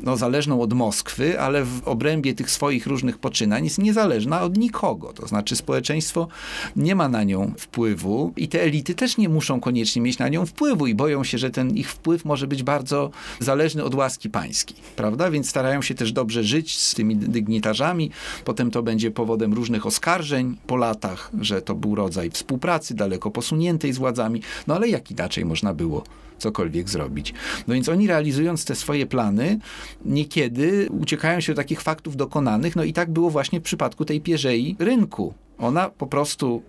no, 0.00 0.16
zależną 0.16 0.60
od 0.60 0.72
Moskwy, 0.72 1.40
ale 1.40 1.64
w 1.64 1.88
obrębie 1.88 2.34
tych 2.34 2.50
swoich 2.50 2.86
różnych 2.86 3.18
poczynań 3.18 3.64
jest 3.64 3.78
niezależna 3.78 4.42
od 4.42 4.56
nikogo. 4.56 5.12
To 5.12 5.28
znaczy 5.28 5.56
społeczeństwo 5.56 6.28
nie 6.76 6.94
ma 6.94 7.08
na 7.08 7.24
nią 7.24 7.52
wpływu 7.58 8.32
i 8.36 8.48
te 8.48 8.62
elity 8.62 8.94
też 8.94 9.16
nie 9.16 9.28
muszą 9.28 9.60
koniecznie 9.60 10.02
mieć 10.02 10.18
na 10.18 10.28
nią 10.28 10.46
wpływu 10.46 10.86
i 10.86 10.94
boją 10.94 11.24
się, 11.24 11.38
że 11.38 11.50
ten 11.50 11.70
ich 11.70 11.90
wpływ 11.90 12.24
może 12.24 12.46
być 12.46 12.62
bardzo 12.62 13.10
zależny 13.40 13.84
od 13.84 13.94
łaski 13.94 14.30
pańskiej, 14.30 14.76
prawda? 14.96 15.30
Więc 15.30 15.48
starają 15.48 15.82
się 15.82 15.94
też 15.94 16.12
dobrze 16.12 16.44
żyć 16.44 16.78
z 16.78 16.94
tymi 16.94 17.16
dygnitarzami. 17.16 18.10
Potem 18.44 18.70
to 18.70 18.82
będzie 18.82 19.10
powodem 19.10 19.54
różnych 19.54 19.86
oskarżeń 19.86 20.56
po 20.66 20.76
latach, 20.76 21.30
że 21.40 21.62
to 21.62 21.74
był 21.74 21.94
rodzaj 21.94 22.30
współpracy 22.30 22.94
daleko 22.94 23.30
posuniętej 23.30 23.92
z 23.92 23.98
władzami. 23.98 24.42
No 24.66 24.74
ale 24.74 24.88
jak 24.88 25.10
inaczej 25.10 25.44
można 25.44 25.74
było 25.74 26.04
cokolwiek 26.38 26.88
zrobić. 26.88 27.34
No 27.68 27.74
więc 27.74 27.88
oni 27.88 28.06
realizując 28.06 28.64
te 28.64 28.74
swoje 28.74 29.06
plany, 29.06 29.58
niekiedy 30.04 30.88
uciekają 30.90 31.40
się 31.40 31.52
do 31.52 31.56
takich 31.56 31.80
faktów 31.80 32.16
dokonanych, 32.16 32.76
no 32.76 32.84
i 32.84 32.92
tak 32.92 33.10
było 33.10 33.30
właśnie 33.30 33.60
w 33.60 33.62
przypadku 33.62 34.04
tej 34.04 34.20
pierzei 34.20 34.76
rynku. 34.78 35.34
Ona 35.58 35.88
po 35.88 36.06
prostu 36.06 36.62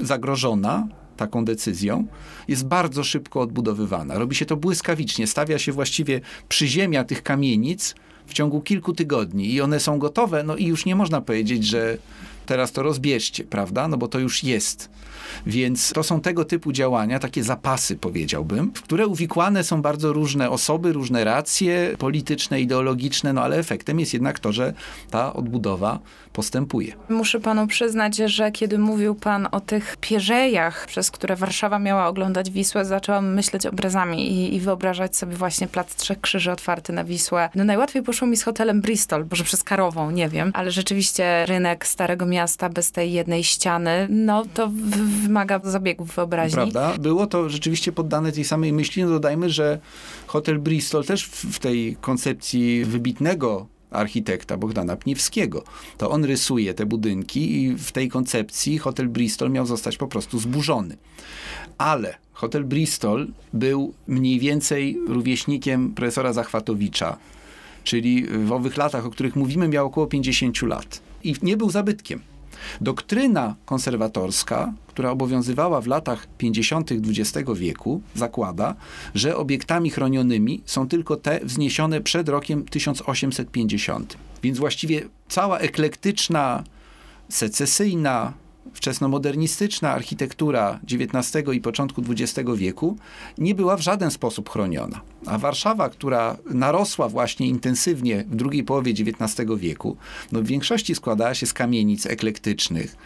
zagrożona 0.00 0.88
taką 1.16 1.44
decyzją, 1.44 2.06
jest 2.48 2.66
bardzo 2.66 3.04
szybko 3.04 3.40
odbudowywana. 3.40 4.18
Robi 4.18 4.36
się 4.36 4.46
to 4.46 4.56
błyskawicznie, 4.56 5.26
stawia 5.26 5.58
się 5.58 5.72
właściwie 5.72 6.20
przyziemia 6.48 7.04
tych 7.04 7.22
kamienic 7.22 7.94
w 8.26 8.32
ciągu 8.32 8.60
kilku 8.60 8.92
tygodni 8.92 9.52
i 9.52 9.60
one 9.60 9.80
są 9.80 9.98
gotowe, 9.98 10.42
no 10.42 10.56
i 10.56 10.66
już 10.66 10.86
nie 10.86 10.96
można 10.96 11.20
powiedzieć, 11.20 11.66
że 11.66 11.98
teraz 12.46 12.72
to 12.72 12.82
rozbierzcie, 12.82 13.44
prawda? 13.44 13.88
No 13.88 13.96
bo 13.96 14.08
to 14.08 14.18
już 14.18 14.44
jest. 14.44 14.90
Więc 15.46 15.92
to 15.92 16.02
są 16.02 16.20
tego 16.20 16.44
typu 16.44 16.72
działania, 16.72 17.18
takie 17.18 17.44
zapasy 17.44 17.96
powiedziałbym, 17.96 18.72
w 18.74 18.82
które 18.82 19.06
uwikłane 19.06 19.64
są 19.64 19.82
bardzo 19.82 20.12
różne 20.12 20.50
osoby, 20.50 20.92
różne 20.92 21.24
racje 21.24 21.94
polityczne, 21.98 22.60
ideologiczne, 22.60 23.32
no 23.32 23.42
ale 23.42 23.56
efektem 23.58 24.00
jest 24.00 24.12
jednak 24.14 24.38
to, 24.38 24.52
że 24.52 24.72
ta 25.10 25.32
odbudowa 25.34 25.98
postępuje. 26.32 26.92
Muszę 27.08 27.40
panu 27.40 27.66
przyznać, 27.66 28.16
że 28.16 28.52
kiedy 28.52 28.78
mówił 28.78 29.14
pan 29.14 29.48
o 29.52 29.60
tych 29.60 29.96
pierzejach, 30.00 30.86
przez 30.86 31.10
które 31.10 31.36
Warszawa 31.36 31.78
miała 31.78 32.06
oglądać 32.06 32.50
Wisłę, 32.50 32.84
zaczęłam 32.84 33.34
myśleć 33.34 33.66
obrazami 33.66 34.32
i, 34.32 34.54
i 34.54 34.60
wyobrażać 34.60 35.16
sobie 35.16 35.36
właśnie 35.36 35.66
Plac 35.68 35.94
Trzech 35.94 36.20
Krzyży 36.20 36.52
otwarty 36.52 36.92
na 36.92 37.04
Wisłę. 37.04 37.48
No 37.54 37.64
najłatwiej 37.64 38.02
poszło 38.02 38.28
mi 38.28 38.36
z 38.36 38.42
hotelem 38.42 38.80
Bristol, 38.80 39.26
może 39.30 39.44
przez 39.44 39.62
Karową, 39.64 40.10
nie 40.10 40.28
wiem, 40.28 40.50
ale 40.54 40.70
rzeczywiście 40.70 41.46
rynek 41.46 41.86
Starego 41.86 42.26
Miasta 42.26 42.68
bez 42.68 42.92
tej 42.92 43.12
jednej 43.12 43.44
ściany, 43.44 44.06
no 44.10 44.44
to 44.54 44.68
w- 44.68 45.17
wymaga 45.18 45.60
zabiegów 45.64 46.14
wyobraźni. 46.14 46.54
Prawda? 46.54 46.94
Było 46.98 47.26
to 47.26 47.48
rzeczywiście 47.48 47.92
poddane 47.92 48.32
tej 48.32 48.44
samej 48.44 48.72
myśli. 48.72 49.04
No 49.04 49.10
dodajmy, 49.10 49.50
że 49.50 49.78
hotel 50.26 50.58
Bristol 50.58 51.04
też 51.04 51.24
w, 51.24 51.58
tej 51.58 51.96
koncepcji 52.00 52.84
wybitnego 52.84 53.66
architekta 53.90 54.56
Bogdana 54.56 54.96
Pniewskiego. 54.96 55.64
To 55.98 56.10
on 56.10 56.24
rysuje 56.24 56.74
te 56.74 56.86
budynki 56.86 57.62
i 57.62 57.76
w 57.76 57.92
tej 57.92 58.08
koncepcji 58.08 58.78
hotel 58.78 59.08
Bristol 59.08 59.50
miał 59.50 59.66
zostać 59.66 59.96
po 59.96 60.06
prostu 60.06 60.38
zburzony. 60.38 60.96
Ale 61.78 62.14
hotel 62.32 62.64
Bristol 62.64 63.28
był 63.52 63.94
mniej 64.06 64.40
więcej 64.40 64.98
rówieśnikiem 65.08 65.94
profesora 65.94 66.32
Zachwatowicza, 66.32 67.16
czyli 67.84 68.26
w 68.26 68.52
owych 68.52 68.76
latach, 68.76 69.06
o 69.06 69.10
których 69.10 69.36
mówimy, 69.36 69.68
miał 69.68 69.86
około 69.86 70.06
50 70.06 70.62
lat. 70.62 71.00
I 71.24 71.34
nie 71.42 71.56
był 71.56 71.70
zabytkiem. 71.70 72.20
Doktryna 72.80 73.54
konserwatorska, 73.66 74.72
która 74.86 75.10
obowiązywała 75.10 75.80
w 75.80 75.86
latach 75.86 76.26
50. 76.38 76.90
XX 76.92 77.50
wieku, 77.54 78.00
zakłada, 78.14 78.74
że 79.14 79.36
obiektami 79.36 79.90
chronionymi 79.90 80.62
są 80.66 80.88
tylko 80.88 81.16
te 81.16 81.40
wzniesione 81.42 82.00
przed 82.00 82.28
rokiem 82.28 82.64
1850. 82.64 84.16
Więc 84.42 84.58
właściwie 84.58 85.02
cała 85.28 85.58
eklektyczna, 85.58 86.64
secesyjna, 87.28 88.32
wczesnomodernistyczna 88.74 89.92
architektura 89.92 90.80
XIX 90.92 91.44
i 91.52 91.60
początku 91.60 92.02
XX 92.08 92.50
wieku 92.56 92.96
nie 93.38 93.54
była 93.54 93.76
w 93.76 93.80
żaden 93.80 94.10
sposób 94.10 94.50
chroniona. 94.50 95.00
A 95.26 95.38
Warszawa, 95.38 95.88
która 95.88 96.36
narosła 96.50 97.08
właśnie 97.08 97.46
intensywnie 97.46 98.24
w 98.30 98.36
drugiej 98.36 98.64
połowie 98.64 98.92
XIX 98.92 99.48
wieku, 99.56 99.96
no 100.32 100.40
w 100.42 100.46
większości 100.46 100.94
składała 100.94 101.34
się 101.34 101.46
z 101.46 101.52
kamienic 101.52 102.06
eklektycznych, 102.06 102.96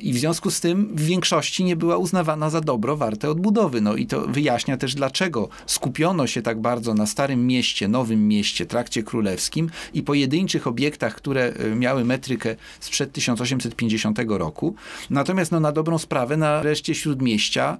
I 0.00 0.12
w 0.12 0.18
związku 0.18 0.50
z 0.50 0.60
tym 0.60 0.96
w 0.96 1.00
większości 1.00 1.64
nie 1.64 1.76
była 1.76 1.96
uznawana 1.96 2.50
za 2.50 2.60
dobro 2.60 2.96
warte 2.96 3.30
odbudowy. 3.30 3.80
No 3.80 3.96
i 3.96 4.06
to 4.06 4.20
wyjaśnia 4.20 4.76
też 4.76 4.94
dlaczego 4.94 5.48
skupiono 5.66 6.26
się 6.26 6.42
tak 6.42 6.60
bardzo 6.60 6.94
na 6.94 7.06
Starym 7.06 7.46
Mieście, 7.46 7.88
Nowym 7.88 8.28
Mieście, 8.28 8.66
Trakcie 8.66 9.02
Królewskim 9.02 9.70
i 9.94 10.02
pojedynczych 10.02 10.66
obiektach, 10.66 11.14
które 11.14 11.52
e, 11.52 11.74
miały 11.74 12.04
metrykę 12.04 12.56
sprzed 12.80 13.12
1850 13.12 14.18
roku. 14.28 14.74
Natomiast 15.10 15.52
no, 15.52 15.60
na 15.60 15.72
dobrą 15.72 15.98
sprawę 15.98 16.36
na 16.36 16.62
reszcie 16.62 16.94
Śródmieścia 16.94 17.78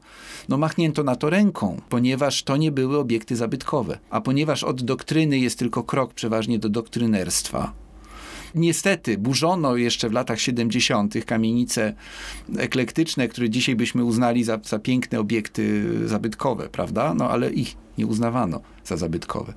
no, 0.49 0.59
machnięto 0.59 1.03
na 1.03 1.17
to 1.17 1.31
ręką, 1.31 1.81
ponieważ 1.89 2.43
to 2.43 2.57
nie 2.57 2.73
były 2.73 2.99
obiekty 2.99 3.37
zabytkowe. 3.37 3.99
A 4.11 4.21
ponieważ 4.21 4.65
od 4.65 4.83
doktryny 4.83 5.39
jest 5.39 5.59
tylko 5.59 5.83
krok 5.83 6.15
przeważnie 6.15 6.59
do 6.59 6.69
doktrynerstwa, 6.69 7.73
Niestety, 8.55 9.19
burzono 9.19 9.77
jeszcze 9.77 10.09
w 10.09 10.13
latach 10.13 10.41
70. 10.41 11.25
kamienice 11.25 11.95
eklektyczne, 12.59 13.29
które 13.29 13.51
dzisiaj 13.51 13.77
byśmy 13.77 14.05
uznali 14.05 14.45
za, 14.45 14.59
za 14.65 14.79
piękne 14.79 15.21
obiekty 15.21 15.85
zabytkowe, 16.09 16.69
prawda? 16.69 17.15
No 17.15 17.31
ale 17.31 17.51
ich 17.51 17.77
nie 17.99 18.07
uznawano 18.07 18.61
za 18.85 18.97
zabytkowe. 18.97 19.55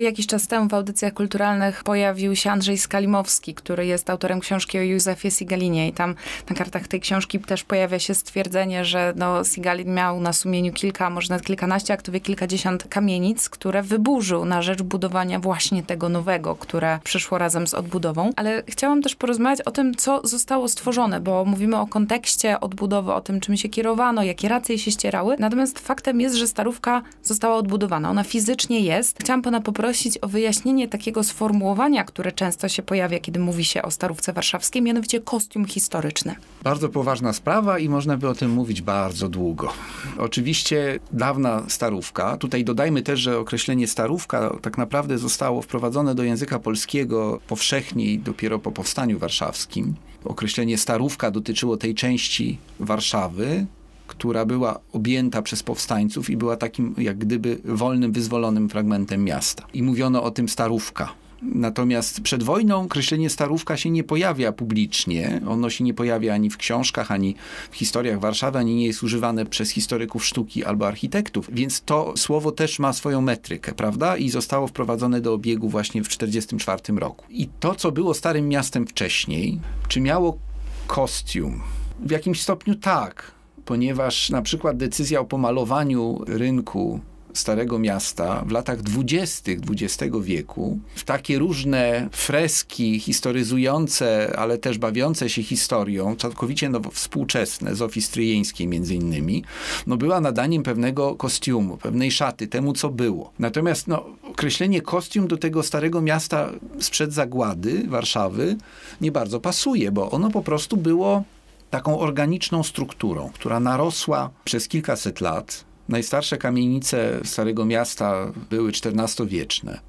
Jakiś 0.00 0.26
czas 0.26 0.46
temu 0.46 0.68
w 0.68 0.74
audycjach 0.74 1.12
kulturalnych 1.12 1.84
pojawił 1.84 2.36
się 2.36 2.50
Andrzej 2.50 2.78
Skalimowski, 2.78 3.54
który 3.54 3.86
jest 3.86 4.10
autorem 4.10 4.40
książki 4.40 4.78
o 4.78 4.82
Józefie 4.82 5.30
Sigalinie 5.30 5.88
i 5.88 5.92
tam 5.92 6.14
na 6.50 6.56
kartach 6.56 6.88
tej 6.88 7.00
książki 7.00 7.38
też 7.38 7.64
pojawia 7.64 7.98
się 7.98 8.14
stwierdzenie, 8.14 8.84
że 8.84 9.12
no, 9.16 9.44
Sigalin 9.44 9.94
miał 9.94 10.20
na 10.20 10.32
sumieniu 10.32 10.72
kilka, 10.72 11.10
może 11.10 11.28
nawet 11.30 11.46
kilkanaście, 11.46 11.94
a 11.94 11.96
kto 11.96 12.12
wie 12.12 12.20
kilkadziesiąt 12.20 12.84
kamienic, 12.88 13.48
które 13.48 13.82
wyburzył 13.82 14.44
na 14.44 14.62
rzecz 14.62 14.82
budowania 14.82 15.40
właśnie 15.40 15.82
tego 15.82 16.08
nowego, 16.08 16.54
które 16.54 16.98
przyszło 17.04 17.38
razem 17.38 17.66
z 17.66 17.74
odbudową. 17.74 18.30
Ale 18.36 18.62
chciałam 18.68 19.02
też 19.02 19.14
porozmawiać 19.14 19.60
o 19.60 19.70
tym, 19.70 19.94
co 19.94 20.20
zostało 20.24 20.68
stworzone, 20.68 21.20
bo 21.20 21.44
mówimy 21.44 21.76
o 21.80 21.86
kontekście 21.86 22.60
odbudowy, 22.60 23.12
o 23.12 23.20
tym, 23.20 23.40
czym 23.40 23.56
się 23.56 23.68
kierowano, 23.68 24.22
jakie 24.22 24.48
racje 24.48 24.78
się 24.78 24.90
ścierały. 24.90 25.36
Natomiast 25.38 25.78
faktem 25.78 26.20
jest, 26.20 26.36
że 26.36 26.46
starówka 26.46 27.02
została 27.22 27.56
odbudowana. 27.56 28.10
Ona 28.10 28.24
fizycznie 28.24 28.80
jest. 28.80 29.18
Chciałam 29.20 29.42
pana 29.42 29.60
poprosić 29.60 29.85
o 30.22 30.28
wyjaśnienie 30.28 30.88
takiego 30.88 31.24
sformułowania, 31.24 32.04
które 32.04 32.32
często 32.32 32.68
się 32.68 32.82
pojawia, 32.82 33.18
kiedy 33.18 33.40
mówi 33.40 33.64
się 33.64 33.82
o 33.82 33.90
Starówce 33.90 34.32
Warszawskiej, 34.32 34.82
mianowicie 34.82 35.20
kostium 35.20 35.64
historyczny. 35.64 36.34
Bardzo 36.62 36.88
poważna 36.88 37.32
sprawa 37.32 37.78
i 37.78 37.88
można 37.88 38.16
by 38.16 38.28
o 38.28 38.34
tym 38.34 38.50
mówić 38.50 38.82
bardzo 38.82 39.28
długo. 39.28 39.72
Oczywiście 40.18 40.98
dawna 41.12 41.62
starówka, 41.68 42.36
tutaj 42.36 42.64
dodajmy 42.64 43.02
też, 43.02 43.20
że 43.20 43.38
określenie 43.38 43.86
starówka 43.86 44.56
tak 44.62 44.78
naprawdę 44.78 45.18
zostało 45.18 45.62
wprowadzone 45.62 46.14
do 46.14 46.22
języka 46.22 46.58
polskiego 46.58 47.40
powszechniej 47.48 48.18
dopiero 48.18 48.58
po 48.58 48.72
powstaniu 48.72 49.18
warszawskim. 49.18 49.94
Określenie 50.24 50.78
starówka 50.78 51.30
dotyczyło 51.30 51.76
tej 51.76 51.94
części 51.94 52.58
Warszawy, 52.80 53.66
która 54.06 54.44
była 54.44 54.80
objęta 54.92 55.42
przez 55.42 55.62
powstańców 55.62 56.30
i 56.30 56.36
była 56.36 56.56
takim 56.56 56.94
jak 56.98 57.18
gdyby 57.18 57.58
wolnym, 57.64 58.12
wyzwolonym 58.12 58.68
fragmentem 58.68 59.24
miasta. 59.24 59.66
I 59.74 59.82
mówiono 59.82 60.22
o 60.22 60.30
tym 60.30 60.48
starówka. 60.48 61.12
Natomiast 61.42 62.20
przed 62.20 62.42
wojną 62.42 62.82
określenie 62.82 63.30
starówka 63.30 63.76
się 63.76 63.90
nie 63.90 64.04
pojawia 64.04 64.52
publicznie. 64.52 65.40
Ono 65.48 65.70
się 65.70 65.84
nie 65.84 65.94
pojawia 65.94 66.34
ani 66.34 66.50
w 66.50 66.56
książkach, 66.56 67.10
ani 67.10 67.34
w 67.70 67.76
historiach 67.76 68.20
Warszawy, 68.20 68.58
ani 68.58 68.74
nie 68.74 68.86
jest 68.86 69.02
używane 69.02 69.46
przez 69.46 69.70
historyków 69.70 70.24
sztuki 70.24 70.64
albo 70.64 70.86
architektów. 70.86 71.48
Więc 71.52 71.80
to 71.80 72.14
słowo 72.16 72.52
też 72.52 72.78
ma 72.78 72.92
swoją 72.92 73.20
metrykę, 73.20 73.72
prawda? 73.72 74.16
I 74.16 74.30
zostało 74.30 74.66
wprowadzone 74.66 75.20
do 75.20 75.32
obiegu 75.32 75.68
właśnie 75.68 76.04
w 76.04 76.08
1944 76.08 77.00
roku. 77.00 77.24
I 77.30 77.48
to, 77.60 77.74
co 77.74 77.92
było 77.92 78.14
Starym 78.14 78.48
Miastem 78.48 78.86
wcześniej, 78.86 79.60
czy 79.88 80.00
miało 80.00 80.38
kostium? 80.86 81.60
W 82.00 82.10
jakimś 82.10 82.40
stopniu 82.42 82.74
tak 82.74 83.35
ponieważ 83.66 84.30
na 84.30 84.42
przykład 84.42 84.76
decyzja 84.76 85.20
o 85.20 85.24
pomalowaniu 85.24 86.24
rynku 86.26 87.00
Starego 87.36 87.78
Miasta 87.78 88.44
w 88.46 88.50
latach 88.50 88.82
dwudziestych 88.82 89.58
XX 89.70 90.16
wieku 90.22 90.78
w 90.94 91.04
takie 91.04 91.38
różne 91.38 92.08
freski 92.12 93.00
historyzujące, 93.00 94.34
ale 94.38 94.58
też 94.58 94.78
bawiące 94.78 95.28
się 95.28 95.42
historią, 95.42 96.16
całkowicie 96.16 96.68
nowo, 96.68 96.90
współczesne, 96.90 97.74
Zofii 97.74 98.02
Stryjeńskiej 98.02 98.66
między 98.66 98.94
innymi, 98.94 99.44
no 99.86 99.96
była 99.96 100.20
nadaniem 100.20 100.62
pewnego 100.62 101.14
kostiumu, 101.14 101.76
pewnej 101.76 102.10
szaty 102.10 102.46
temu, 102.46 102.72
co 102.72 102.88
było. 102.88 103.32
Natomiast 103.38 103.88
no, 103.88 104.06
określenie 104.22 104.82
kostium 104.82 105.28
do 105.28 105.36
tego 105.36 105.62
Starego 105.62 106.00
Miasta 106.00 106.50
sprzed 106.80 107.12
zagłady 107.12 107.84
Warszawy 107.88 108.56
nie 109.00 109.12
bardzo 109.12 109.40
pasuje, 109.40 109.92
bo 109.92 110.10
ono 110.10 110.30
po 110.30 110.42
prostu 110.42 110.76
było 110.76 111.24
taką 111.70 111.98
organiczną 111.98 112.62
strukturą, 112.62 113.30
która 113.34 113.60
narosła 113.60 114.30
przez 114.44 114.68
kilkaset 114.68 115.20
lat. 115.20 115.64
Najstarsze 115.88 116.38
kamienice 116.38 117.20
Starego 117.24 117.64
Miasta 117.64 118.32
były 118.50 118.70
XIV-wieczne. 118.70 119.80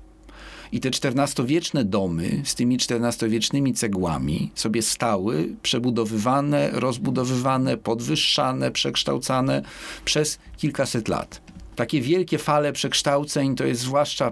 I 0.72 0.80
te 0.80 0.90
XIV-wieczne 0.90 1.86
domy 1.86 2.42
z 2.46 2.56
tymi 2.56 2.76
XIV-wiecznymi 2.76 3.74
cegłami 3.74 4.52
sobie 4.56 4.82
stały, 4.82 5.56
przebudowywane, 5.62 6.70
rozbudowywane, 6.74 7.78
podwyższane, 7.78 8.72
przekształcane 8.72 9.62
przez 10.06 10.40
kilkaset 10.58 11.08
lat. 11.08 11.42
Takie 11.76 12.02
wielkie 12.02 12.38
fale 12.38 12.74
przekształceń 12.74 13.56
to 13.56 13.66
jest 13.66 13.82
zwłaszcza 13.82 14.32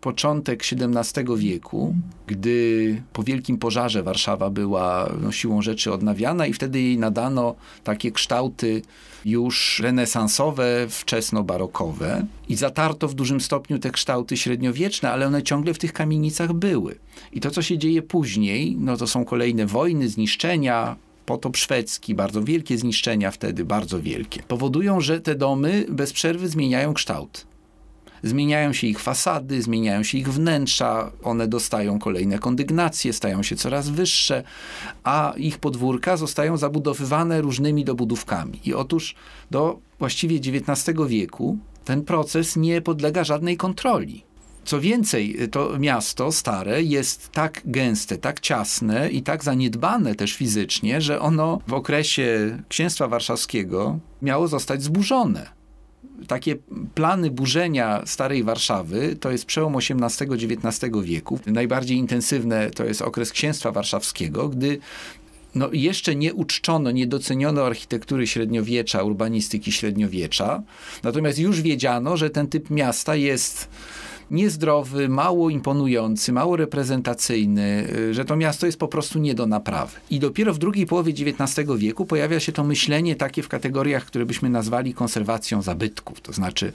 początek 0.00 0.62
XVII 0.72 1.24
wieku, 1.36 1.94
gdy 2.26 3.02
po 3.12 3.22
wielkim 3.22 3.58
pożarze 3.58 4.02
Warszawa 4.02 4.50
była 4.50 5.12
no, 5.22 5.32
siłą 5.32 5.62
rzeczy 5.62 5.92
odnawiana 5.92 6.46
i 6.46 6.52
wtedy 6.52 6.80
jej 6.80 6.98
nadano 6.98 7.54
takie 7.84 8.12
kształty 8.12 8.82
już 9.24 9.80
renesansowe, 9.80 10.86
wczesno-barokowe 10.88 12.24
i 12.48 12.56
zatarto 12.56 13.08
w 13.08 13.14
dużym 13.14 13.40
stopniu 13.40 13.78
te 13.78 13.90
kształty 13.90 14.36
średniowieczne, 14.36 15.10
ale 15.10 15.26
one 15.26 15.42
ciągle 15.42 15.74
w 15.74 15.78
tych 15.78 15.92
kamienicach 15.92 16.52
były. 16.52 16.98
I 17.32 17.40
to, 17.40 17.50
co 17.50 17.62
się 17.62 17.78
dzieje 17.78 18.02
później, 18.02 18.76
no 18.78 18.96
to 18.96 19.06
są 19.06 19.24
kolejne 19.24 19.66
wojny, 19.66 20.08
zniszczenia, 20.08 20.96
potop 21.26 21.56
szwedzki, 21.56 22.14
bardzo 22.14 22.42
wielkie 22.42 22.78
zniszczenia 22.78 23.30
wtedy, 23.30 23.64
bardzo 23.64 24.02
wielkie, 24.02 24.42
powodują, 24.42 25.00
że 25.00 25.20
te 25.20 25.34
domy 25.34 25.86
bez 25.88 26.12
przerwy 26.12 26.48
zmieniają 26.48 26.94
kształt. 26.94 27.46
Zmieniają 28.22 28.72
się 28.72 28.86
ich 28.86 29.00
fasady, 29.00 29.62
zmieniają 29.62 30.02
się 30.02 30.18
ich 30.18 30.32
wnętrza, 30.32 31.12
one 31.22 31.48
dostają 31.48 31.98
kolejne 31.98 32.38
kondygnacje, 32.38 33.12
stają 33.12 33.42
się 33.42 33.56
coraz 33.56 33.88
wyższe, 33.88 34.42
a 35.04 35.34
ich 35.36 35.58
podwórka 35.58 36.16
zostają 36.16 36.56
zabudowywane 36.56 37.40
różnymi 37.40 37.84
dobudówkami. 37.84 38.60
I 38.64 38.74
otóż 38.74 39.14
do 39.50 39.78
właściwie 39.98 40.36
XIX 40.36 40.98
wieku 41.06 41.58
ten 41.84 42.02
proces 42.02 42.56
nie 42.56 42.82
podlega 42.82 43.24
żadnej 43.24 43.56
kontroli. 43.56 44.24
Co 44.64 44.80
więcej, 44.80 45.36
to 45.50 45.78
miasto 45.78 46.32
stare 46.32 46.82
jest 46.82 47.30
tak 47.32 47.62
gęste, 47.64 48.18
tak 48.18 48.40
ciasne 48.40 49.10
i 49.10 49.22
tak 49.22 49.44
zaniedbane 49.44 50.14
też 50.14 50.32
fizycznie, 50.32 51.00
że 51.00 51.20
ono 51.20 51.60
w 51.66 51.72
okresie 51.72 52.58
księstwa 52.68 53.08
warszawskiego 53.08 53.98
miało 54.22 54.48
zostać 54.48 54.82
zburzone 54.82 55.55
takie 56.26 56.56
plany 56.94 57.30
burzenia 57.30 58.02
Starej 58.06 58.44
Warszawy 58.44 59.16
to 59.20 59.30
jest 59.30 59.44
przełom 59.44 59.76
XVIII-XIX 59.76 60.80
wieku. 61.02 61.38
Najbardziej 61.46 61.96
intensywne 61.96 62.70
to 62.70 62.84
jest 62.84 63.02
okres 63.02 63.32
Księstwa 63.32 63.72
Warszawskiego, 63.72 64.48
gdy 64.48 64.78
no, 65.54 65.68
jeszcze 65.72 66.16
nie 66.16 66.34
uczczono, 66.34 66.90
nie 66.90 67.06
doceniono 67.06 67.66
architektury 67.66 68.26
średniowiecza, 68.26 69.02
urbanistyki 69.02 69.72
średniowiecza. 69.72 70.62
Natomiast 71.02 71.38
już 71.38 71.62
wiedziano, 71.62 72.16
że 72.16 72.30
ten 72.30 72.46
typ 72.46 72.70
miasta 72.70 73.16
jest 73.16 73.68
niezdrowy, 74.30 75.08
mało 75.08 75.50
imponujący, 75.50 76.32
mało 76.32 76.56
reprezentacyjny, 76.56 77.88
y, 77.96 78.14
że 78.14 78.24
to 78.24 78.36
miasto 78.36 78.66
jest 78.66 78.78
po 78.78 78.88
prostu 78.88 79.18
nie 79.18 79.34
do 79.34 79.46
naprawy. 79.46 79.92
I 80.10 80.20
dopiero 80.20 80.54
w 80.54 80.58
drugiej 80.58 80.86
połowie 80.86 81.12
XIX 81.12 81.68
wieku 81.76 82.06
pojawia 82.06 82.40
się 82.40 82.52
to 82.52 82.64
myślenie 82.64 83.16
takie 83.16 83.42
w 83.42 83.48
kategoriach, 83.48 84.04
które 84.04 84.26
byśmy 84.26 84.50
nazwali 84.50 84.94
konserwacją 84.94 85.62
zabytków. 85.62 86.20
To 86.20 86.32
znaczy, 86.32 86.72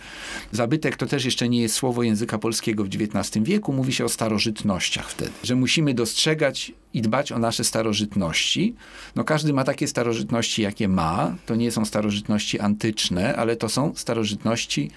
zabytek 0.52 0.96
to 0.96 1.06
też 1.06 1.26
jeszcze 1.26 1.50
nie 1.50 1.62
jest 1.62 1.76
słowo 1.76 2.04
języka 2.04 2.38
polskiego 2.38 2.84
w 2.84 2.88
XIX 2.88 3.46
wieku, 3.46 3.74
mówi 3.74 3.94
się 3.94 4.06
o 4.06 4.10
starożytnościach 4.10 5.10
wtedy, 5.10 5.32
że 5.44 5.56
musimy 5.56 5.94
dostrzegać 5.94 6.74
i 6.94 7.02
dbać 7.02 7.32
o 7.32 7.40
nasze 7.40 7.64
starożytności. 7.64 8.76
No 9.16 9.24
każdy 9.24 9.54
ma 9.54 9.64
takie 9.64 9.88
starożytności, 9.88 10.62
jakie 10.62 10.88
ma. 10.88 11.36
To 11.46 11.56
nie 11.56 11.72
są 11.72 11.86
starożytności 11.86 12.60
antyczne, 12.60 13.36
ale 13.36 13.56
to 13.56 13.70
są 13.70 13.92
starożytności 13.96 14.92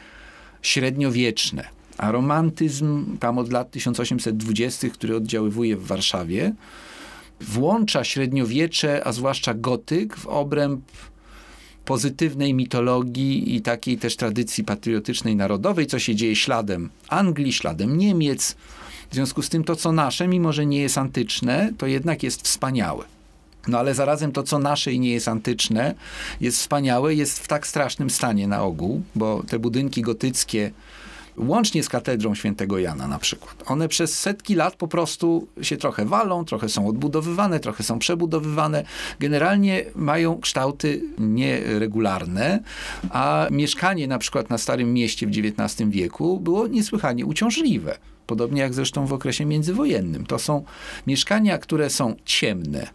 średniowieczne. 0.63 1.65
A 1.99 2.13
romantyzm 2.13 3.19
tam 3.19 3.39
od 3.39 3.53
lat 3.53 3.71
1820, 3.71 4.89
który 4.89 5.17
oddziaływuje 5.17 5.77
w 5.77 5.87
Warszawie, 5.87 6.53
włącza 7.41 8.05
średniowiecze, 8.05 9.07
a 9.07 9.13
zwłaszcza 9.13 9.55
gotyk 9.55 10.17
w 10.17 10.27
obręb 10.27 10.81
pozytywnej 11.85 12.55
mitologii 12.55 13.57
i 13.57 13.63
takiej 13.63 13.99
też 13.99 14.17
tradycji 14.17 14.65
patriotycznej, 14.65 15.37
narodowej, 15.37 15.87
co 15.87 15.99
się 15.99 16.15
dzieje 16.15 16.37
śladem 16.37 16.91
Anglii, 17.09 17.53
śladem 17.53 17.99
Niemiec, 17.99 18.57
W 19.11 19.15
związku 19.15 19.43
z 19.43 19.49
tym 19.49 19.65
to, 19.65 19.77
co 19.77 19.93
nasze, 19.93 20.29
mimo 20.29 20.53
że 20.53 20.67
nie 20.67 20.81
jest 20.81 20.99
antyczne, 20.99 21.73
to 21.79 21.87
jednak 21.87 22.23
jest 22.23 22.43
wspaniałe. 22.43 23.05
No 23.69 23.79
ale 23.79 23.95
zarazem 23.95 24.33
to, 24.33 24.43
co 24.43 24.59
nasze 24.59 24.93
i 24.93 25.01
nie 25.01 25.11
jest 25.11 25.29
antyczne, 25.29 25.95
jest 26.41 26.59
wspaniałe, 26.59 27.15
jest 27.15 27.39
w 27.39 27.49
tak 27.49 27.67
strasznym 27.67 28.11
stanie 28.11 28.49
na 28.49 28.63
ogół, 28.63 29.03
bo 29.15 29.43
te 29.49 29.59
budynki 29.59 30.03
gotyckie, 30.03 30.71
łącznie 31.37 31.83
z 31.83 31.89
katedrą 31.89 32.35
świętego 32.35 32.79
Jana 32.79 33.09
na 33.09 33.19
przykład, 33.19 33.63
one 33.67 33.89
przez 33.89 34.19
setki 34.19 34.55
lat 34.55 34.77
po 34.77 34.89
prostu 34.89 35.49
się 35.63 35.77
trochę 35.77 36.05
walą, 36.05 36.45
trochę 36.45 36.69
są 36.69 36.89
odbudowywane, 36.89 37.61
trochę 37.61 37.83
są 37.83 37.99
przebudowywane. 37.99 38.85
Generalnie 39.21 39.85
mają 39.95 40.41
kształty 40.41 41.03
nieregularne, 41.19 42.61
a 43.11 43.47
mieszkanie 43.51 44.09
na 44.09 44.19
przykład 44.19 44.51
na 44.51 44.59
Starym 44.59 44.93
Mieście 44.93 45.27
w 45.27 45.31
XIX 45.31 45.91
wieku 45.91 46.41
było 46.41 46.67
niesłychanie 46.67 47.27
uciążliwe. 47.27 47.99
Podobnie 48.27 48.61
jak 48.61 48.75
zresztą 48.75 49.07
w 49.07 49.13
okresie 49.13 49.45
międzywojennym. 49.45 50.27
To 50.27 50.39
są 50.39 50.65
mieszkania, 51.07 51.59
które 51.59 51.91
są 51.91 52.15
ciemne, 52.25 52.87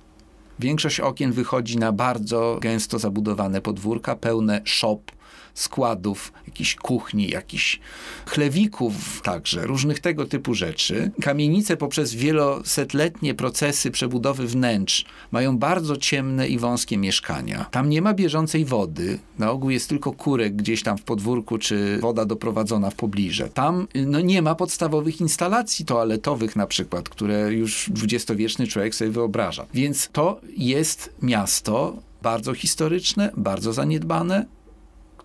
Większość 0.59 0.99
okien 0.99 1.31
wychodzi 1.31 1.77
na 1.77 1.91
bardzo 1.91 2.57
gęsto 2.61 2.99
zabudowane 2.99 3.61
podwórka, 3.61 4.15
pełne 4.15 4.61
szop, 4.63 5.11
składów, 5.53 6.33
jakichś 6.47 6.75
kuchni, 6.75 7.29
jakichś 7.29 7.79
chlewików 8.25 9.21
także, 9.21 9.67
różnych 9.67 9.99
tego 9.99 10.25
typu 10.25 10.53
rzeczy. 10.53 11.11
Kamienice 11.21 11.77
poprzez 11.77 12.15
wielosetletnie 12.15 13.33
procesy 13.33 13.91
przebudowy 13.91 14.47
wnętrz 14.47 15.05
mają 15.31 15.57
bardzo 15.57 15.97
ciemne 15.97 16.47
i 16.47 16.59
wąskie 16.59 16.97
mieszkania. 16.97 17.65
Tam 17.71 17.89
nie 17.89 18.01
ma 18.01 18.13
bieżącej 18.13 18.65
wody, 18.65 19.19
na 19.39 19.51
ogół 19.51 19.69
jest 19.69 19.89
tylko 19.89 20.11
kurek 20.11 20.55
gdzieś 20.55 20.83
tam 20.83 20.97
w 20.97 21.03
podwórku, 21.03 21.57
czy 21.57 21.99
woda 22.01 22.25
doprowadzona 22.25 22.89
w 22.89 22.95
pobliże. 22.95 23.49
Tam 23.49 23.87
no, 24.05 24.19
nie 24.19 24.41
ma 24.41 24.55
podstawowych 24.55 25.21
instalacji 25.21 25.85
toaletowych 25.85 26.55
na 26.55 26.67
przykład, 26.67 27.09
które 27.09 27.53
już 27.53 27.89
dwudziestowieczny 27.89 28.67
człowiek 28.67 28.95
sobie 28.95 29.11
wyobraża. 29.11 29.65
Więc 29.73 30.09
to 30.11 30.41
jest 30.57 31.13
miasto 31.21 31.97
bardzo 32.21 32.53
historyczne, 32.53 33.31
bardzo 33.37 33.73
zaniedbane, 33.73 34.45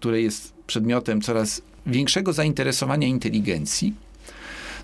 które 0.05 0.23
jest 0.23 0.53
przedmiotem 0.67 1.21
coraz 1.21 1.63
większego 1.87 2.33
zainteresowania 2.33 3.09
inteligencji, 3.09 3.95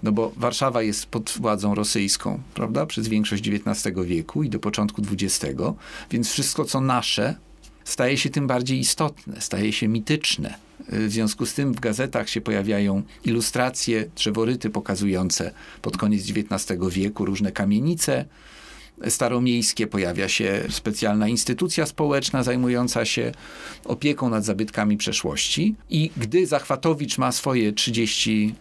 no 0.03 0.13
bo 0.13 0.33
Warszawa 0.37 0.83
jest 0.83 1.07
pod 1.07 1.35
władzą 1.41 1.75
rosyjską, 1.75 2.41
prawda, 2.55 2.87
przez 2.87 3.09
większość 3.09 3.49
XIX 3.49 3.97
wieku 4.05 4.43
i 4.43 4.51
do 4.51 4.59
początku 4.59 5.03
XX, 5.13 5.61
więc 6.11 6.31
wszystko, 6.31 6.65
co 6.65 6.81
nasze, 6.81 7.35
staje 7.85 8.17
się 8.17 8.31
tym 8.31 8.47
bardziej 8.47 8.79
istotne, 8.79 9.41
staje 9.41 9.73
się 9.73 9.89
mityczne. 9.89 10.55
W 10.89 11.11
związku 11.11 11.47
z 11.47 11.55
tym 11.55 11.73
w 11.73 11.81
gazetach 11.81 12.29
się 12.29 12.41
pojawiają 12.41 13.03
ilustracje, 13.25 14.11
drzeworyty 14.17 14.71
pokazujące 14.71 15.53
pod 15.83 15.97
koniec 15.97 16.23
XIX 16.31 16.81
wieku 16.91 17.25
różne 17.25 17.53
kamienice, 17.53 18.25
staromiejskie, 19.09 19.87
pojawia 19.87 20.29
się 20.29 20.63
specjalna 20.69 21.29
instytucja 21.29 21.87
społeczna 21.87 22.43
zajmująca 22.43 23.05
się 23.05 23.33
opieką 23.85 24.31
nad 24.31 24.45
zabytkami 24.45 24.97
przeszłości. 24.97 25.75
I 25.91 26.11
gdy 26.17 26.47
Zachwatowicz 26.47 27.19
ma 27.19 27.33
swoje 27.33 27.73
30 27.73 28.55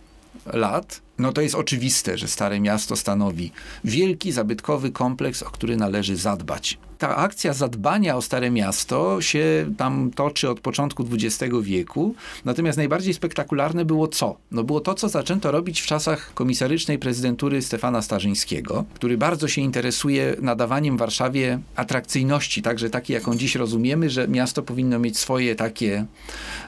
lat, 0.45 1.01
no 1.19 1.33
to 1.33 1.41
jest 1.41 1.55
oczywiste, 1.55 2.17
że 2.17 2.27
Stare 2.27 2.59
Miasto 2.59 2.95
stanowi 2.95 3.51
wielki 3.83 4.31
zabytkowy 4.31 4.91
kompleks, 4.91 5.43
o 5.43 5.49
który 5.49 5.77
należy 5.77 6.15
zadbać. 6.15 6.77
Ta 6.97 7.15
akcja 7.15 7.53
zadbania 7.53 8.15
o 8.15 8.21
Stare 8.21 8.51
Miasto 8.51 9.21
się 9.21 9.73
tam 9.77 10.11
toczy 10.11 10.49
od 10.49 10.59
początku 10.59 11.05
XX 11.11 11.55
wieku, 11.61 12.15
natomiast 12.45 12.77
najbardziej 12.77 13.13
spektakularne 13.13 13.85
było 13.85 14.07
co? 14.07 14.37
No 14.51 14.63
było 14.63 14.79
to, 14.81 14.93
co 14.93 15.09
zaczęto 15.09 15.51
robić 15.51 15.81
w 15.81 15.85
czasach 15.85 16.33
komisarycznej 16.33 16.99
prezydentury 16.99 17.61
Stefana 17.61 18.01
Starzyńskiego, 18.01 18.85
który 18.93 19.17
bardzo 19.17 19.47
się 19.47 19.61
interesuje 19.61 20.35
nadawaniem 20.41 20.97
Warszawie 20.97 21.59
atrakcyjności, 21.75 22.61
także 22.61 22.89
takiej, 22.89 23.13
jaką 23.13 23.35
dziś 23.35 23.55
rozumiemy, 23.55 24.09
że 24.09 24.27
miasto 24.27 24.63
powinno 24.63 24.99
mieć 24.99 25.17
swoje 25.17 25.55
takie 25.55 26.05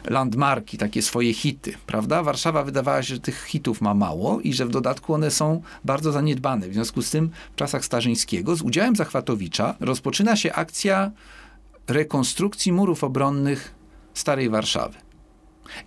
landmarki, 0.05 0.77
takie 0.77 1.01
swoje 1.01 1.33
hity, 1.33 1.73
prawda? 1.87 2.23
Warszawa 2.23 2.63
wydawała 2.63 3.03
się, 3.03 3.15
że 3.15 3.19
tych 3.19 3.43
hitów 3.43 3.81
ma 3.81 3.93
mało 3.93 4.40
i 4.41 4.54
że 4.54 4.65
w 4.65 4.69
dodatku 4.69 5.13
one 5.13 5.32
są 5.32 5.62
bardzo 5.86 6.12
zaniedbane. 6.12 6.69
W 6.69 6.73
związku 6.73 7.01
z 7.01 7.10
tym 7.10 7.30
w 7.54 7.56
czasach 7.56 7.86
Starzyńskiego 7.86 8.56
z 8.56 8.62
udziałem 8.62 8.95
Zachwatowicza 8.95 9.75
rozpoczyna 9.80 10.36
się 10.36 10.54
akcja 10.54 11.12
rekonstrukcji 11.88 12.71
murów 12.71 13.04
obronnych 13.04 13.75
Starej 14.13 14.49
Warszawy. 14.49 14.97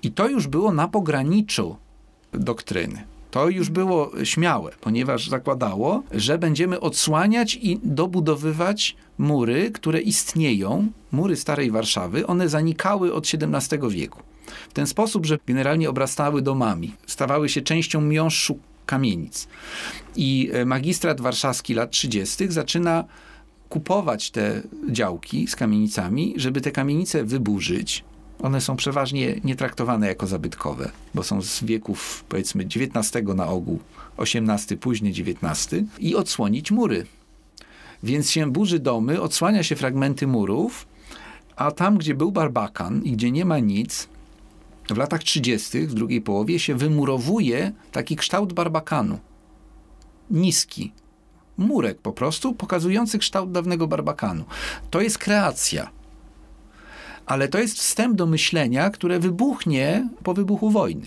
I 0.03 0.11
to 0.11 0.29
już 0.29 0.47
było 0.47 0.73
na 0.73 0.88
pograniczu 0.88 1.77
doktryny. 2.33 3.05
To 3.31 3.49
już 3.49 3.71
było 3.71 4.11
śmiałe, 4.25 4.73
ponieważ 4.81 5.29
zakładało, 5.29 6.03
że 6.12 6.38
będziemy 6.38 6.81
odsłaniać 6.81 7.59
i 7.62 7.81
dobudowywać 7.83 8.97
mury, 9.19 9.71
które 9.71 10.01
istnieją, 10.01 10.88
mury 11.12 11.37
Starej 11.37 11.71
Warszawy. 11.71 12.27
One 12.27 12.49
zanikały 12.49 13.14
od 13.14 13.25
XVII 13.35 13.79
wieku. 13.88 14.23
W 14.71 14.73
ten 14.73 14.87
sposób, 14.87 15.27
że 15.27 15.39
generalnie 15.47 15.91
obrastały 15.91 16.43
domami, 16.43 16.95
stawały 17.07 17.49
się 17.49 17.63
częścią 17.63 18.01
miąższu 18.01 18.59
kamienic. 18.87 19.49
I 20.17 20.51
magistrat 20.67 21.21
warszawski 21.21 21.75
lat 21.75 21.91
30. 21.91 22.45
zaczyna 22.49 23.05
kupować 23.69 24.31
te 24.31 24.63
działki 24.91 25.47
z 25.47 25.57
kamienicami, 25.57 26.35
żeby 26.37 26.61
te 26.61 26.71
kamienice 26.71 27.25
wyburzyć. 27.25 28.05
One 28.43 28.61
są 28.61 28.77
przeważnie 28.77 29.41
nietraktowane 29.45 30.07
jako 30.07 30.27
zabytkowe, 30.27 30.91
bo 31.15 31.23
są 31.23 31.43
z 31.43 31.65
wieków 31.65 32.25
powiedzmy 32.29 32.65
XIX 32.65 33.25
na 33.35 33.47
ogół, 33.47 33.79
XVIII, 34.19 34.79
późny 34.79 35.09
XIX 35.09 35.85
i 35.99 36.15
odsłonić 36.15 36.71
mury. 36.71 37.07
Więc 38.03 38.31
się 38.31 38.53
burzy 38.53 38.79
domy, 38.79 39.21
odsłania 39.21 39.63
się 39.63 39.77
fragmenty 39.77 40.27
murów, 40.27 40.87
a 41.57 41.71
tam, 41.71 41.99
gdzie 41.99 42.15
był 42.15 42.33
barbakan 42.33 43.03
i 43.03 43.13
gdzie 43.13 43.31
nie 43.31 43.45
ma 43.45 43.59
nic, 43.59 44.09
w 44.88 44.97
latach 44.97 45.23
30., 45.23 45.87
w 45.87 45.94
drugiej 45.94 46.20
połowie, 46.20 46.59
się 46.59 46.75
wymurowuje 46.75 47.73
taki 47.92 48.16
kształt 48.16 48.53
barbakanu. 48.53 49.18
Niski. 50.31 50.92
Murek 51.59 51.99
po 51.99 52.12
prostu, 52.12 52.55
pokazujący 52.55 53.18
kształt 53.18 53.53
dawnego 53.53 53.87
barbakanu. 53.87 54.44
To 54.90 55.01
jest 55.01 55.18
kreacja. 55.18 55.90
Ale 57.27 57.49
to 57.49 57.59
jest 57.59 57.79
wstęp 57.79 58.16
do 58.16 58.27
myślenia, 58.27 58.90
które 58.90 59.18
wybuchnie 59.18 60.09
po 60.23 60.35
wybuchu 60.35 60.70
wojny. 60.70 61.07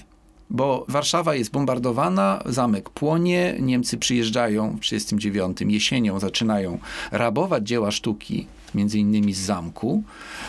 Bo 0.49 0.85
Warszawa 0.87 1.35
jest 1.35 1.51
bombardowana, 1.51 2.43
zamek 2.45 2.89
płonie, 2.89 3.55
Niemcy 3.59 3.97
przyjeżdżają 3.97 4.77
w 4.77 4.79
1939 4.79 5.73
jesienią, 5.73 6.19
zaczynają 6.19 6.79
rabować 7.11 7.67
dzieła 7.67 7.91
sztuki, 7.91 8.47
między 8.75 8.99
innymi 8.99 9.33
z 9.33 9.39
zamku. 9.39 10.03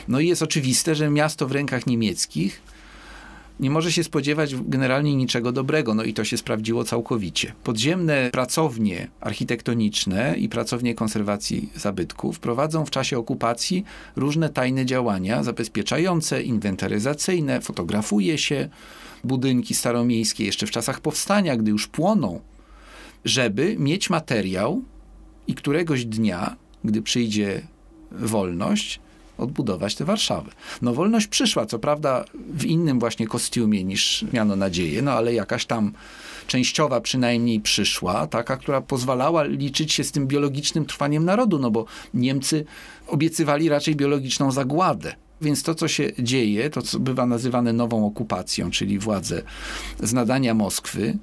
No 0.09 0.21
i 0.21 0.29
jest 0.29 0.43
oczywiste, 0.43 0.95
że 0.95 1.11
miasto 1.11 1.47
w 1.47 1.53
rękach 1.53 1.87
niemieckich 1.87 2.63
nie 3.61 3.71
może 3.71 3.93
się 3.93 4.05
spodziewać 4.05 4.55
generalnie 4.57 5.17
niczego 5.17 5.53
dobrego, 5.53 5.95
no 5.95 6.03
i 6.03 6.15
to 6.15 6.25
się 6.25 6.37
sprawdziło 6.37 6.85
całkowicie. 6.85 7.53
Podziemne 7.65 8.31
pracownie 8.33 9.09
architektoniczne 9.21 10.35
i 10.39 10.49
pracownie 10.49 10.95
konserwacji 10.95 11.73
zabytków 11.77 12.41
prowadzą 12.41 12.85
w 12.85 12.91
czasie 12.91 13.19
okupacji 13.19 13.85
różne 14.17 14.49
tajne 14.49 14.87
działania 14.87 15.43
zabezpieczające, 15.43 16.43
inwentaryzacyjne, 16.43 17.61
fotografuje 17.61 18.39
się 18.39 18.69
budynki 19.25 19.75
staromiejskie 19.75 20.45
jeszcze 20.45 20.67
w 20.67 20.71
czasach 20.71 21.01
powstania, 21.01 21.57
gdy 21.57 21.71
już 21.71 21.87
płoną, 21.87 22.41
żeby 23.25 23.77
mieć 23.79 24.11
materiał 24.11 24.83
i 25.47 25.55
któregoś 25.55 26.05
dnia, 26.05 26.57
gdy 26.85 27.03
przyjdzie 27.03 27.63
wolność, 28.13 29.01
odbudować 29.39 29.95
tę 29.95 30.05
Warszawę. 30.05 30.51
No 30.83 30.95
wolność 30.95 31.27
przyszła, 31.27 31.67
co 31.67 31.79
prawda 31.79 32.25
w 32.35 32.65
innym 32.65 33.01
właśnie 33.01 33.27
kostiumie 33.27 33.85
niż 33.85 34.25
miano 34.33 34.57
nadzieję, 34.57 35.03
no 35.03 35.13
ale 35.13 35.35
jakaś 35.35 35.67
tam 35.67 35.93
częściowa 36.47 37.01
przynajmniej 37.01 37.61
przyszła, 37.61 38.27
taka, 38.27 38.57
która 38.57 38.81
pozwalała 38.81 39.45
liczyć 39.45 39.93
się 39.93 40.05
z 40.05 40.13
tym 40.13 40.27
biologicznym 40.27 40.87
trwaniem 40.87 41.25
narodu, 41.25 41.59
no 41.59 41.71
bo 41.71 41.85
Niemcy 42.15 42.65
obiecywali 43.07 43.69
raczej 43.69 43.97
biologiczną 43.97 44.53
zagładę. 44.53 45.15
Więc 45.41 45.63
to, 45.63 45.75
co 45.75 45.89
się 45.89 46.13
dzieje, 46.19 46.71
to 46.71 46.83
co 46.83 46.99
bywa 46.99 47.27
nazywane 47.27 47.73
nową 47.73 48.07
okupacją, 48.07 48.71
czyli 48.71 48.99
władze 48.99 49.43
z 50.01 50.13
nadania 50.13 50.55
Moskwy, 50.55 51.19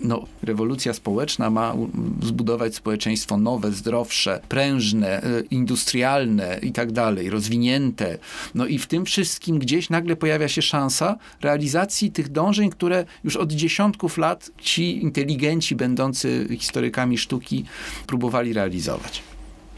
no, 0.00 0.24
rewolucja 0.42 0.92
społeczna 0.92 1.50
ma 1.50 1.74
zbudować 2.22 2.74
społeczeństwo 2.74 3.36
nowe, 3.36 3.72
zdrowsze, 3.72 4.40
prężne, 4.48 5.22
e, 5.22 5.42
industrialne 5.50 6.58
i 6.62 6.72
tak 6.72 6.92
dalej, 6.92 7.30
rozwinięte. 7.30 8.18
No 8.54 8.66
i 8.66 8.78
w 8.78 8.86
tym 8.86 9.04
wszystkim 9.04 9.58
gdzieś 9.58 9.90
nagle 9.90 10.16
pojawia 10.16 10.48
się 10.48 10.62
szansa 10.62 11.16
realizacji 11.40 12.12
tych 12.12 12.28
dążeń, 12.28 12.70
które 12.70 13.04
już 13.24 13.36
od 13.36 13.52
dziesiątków 13.52 14.18
lat 14.18 14.50
ci 14.58 15.02
inteligenci 15.02 15.76
będący 15.76 16.46
historykami 16.58 17.18
sztuki 17.18 17.64
próbowali 18.06 18.52
realizować. 18.52 19.22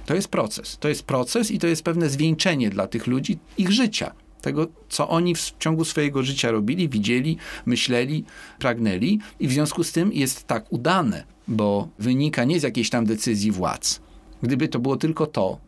To 0.06 0.14
jest 0.14 0.28
proces. 0.28 0.76
To 0.80 0.88
jest 0.88 1.02
proces 1.02 1.50
i 1.50 1.58
to 1.58 1.66
jest 1.66 1.82
pewne 1.82 2.08
zwieńczenie 2.08 2.70
dla 2.70 2.86
tych 2.86 3.06
ludzi 3.06 3.38
ich 3.58 3.72
życia 3.72 4.25
tego, 4.46 4.66
co 4.88 5.08
oni 5.08 5.34
w 5.34 5.54
ciągu 5.58 5.84
swojego 5.84 6.22
życia 6.22 6.50
robili, 6.50 6.88
widzieli, 6.88 7.36
myśleli, 7.66 8.24
pragnęli 8.58 9.18
i 9.40 9.48
w 9.48 9.52
związku 9.52 9.84
z 9.84 9.92
tym 9.92 10.12
jest 10.12 10.46
tak 10.46 10.72
udane, 10.72 11.24
bo 11.48 11.88
wynika 11.98 12.44
nie 12.44 12.60
z 12.60 12.62
jakiejś 12.62 12.90
tam 12.90 13.06
decyzji 13.06 13.52
władz. 13.52 14.00
Gdyby 14.42 14.68
to 14.68 14.78
było 14.78 14.96
tylko 14.96 15.26
to, 15.26 15.58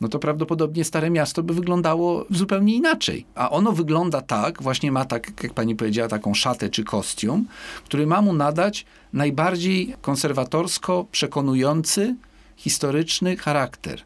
no 0.00 0.08
to 0.08 0.18
prawdopodobnie 0.18 0.84
Stare 0.84 1.10
Miasto 1.10 1.42
by 1.42 1.54
wyglądało 1.54 2.26
zupełnie 2.30 2.74
inaczej. 2.74 3.26
A 3.34 3.50
ono 3.50 3.72
wygląda 3.72 4.20
tak, 4.20 4.62
właśnie 4.62 4.92
ma 4.92 5.04
tak, 5.04 5.42
jak 5.42 5.54
pani 5.54 5.76
powiedziała, 5.76 6.08
taką 6.08 6.34
szatę 6.34 6.68
czy 6.68 6.84
kostium, 6.84 7.46
który 7.84 8.06
ma 8.06 8.22
mu 8.22 8.32
nadać 8.32 8.86
najbardziej 9.12 9.94
konserwatorsko 10.02 11.06
przekonujący, 11.12 12.16
historyczny 12.56 13.36
charakter. 13.36 14.00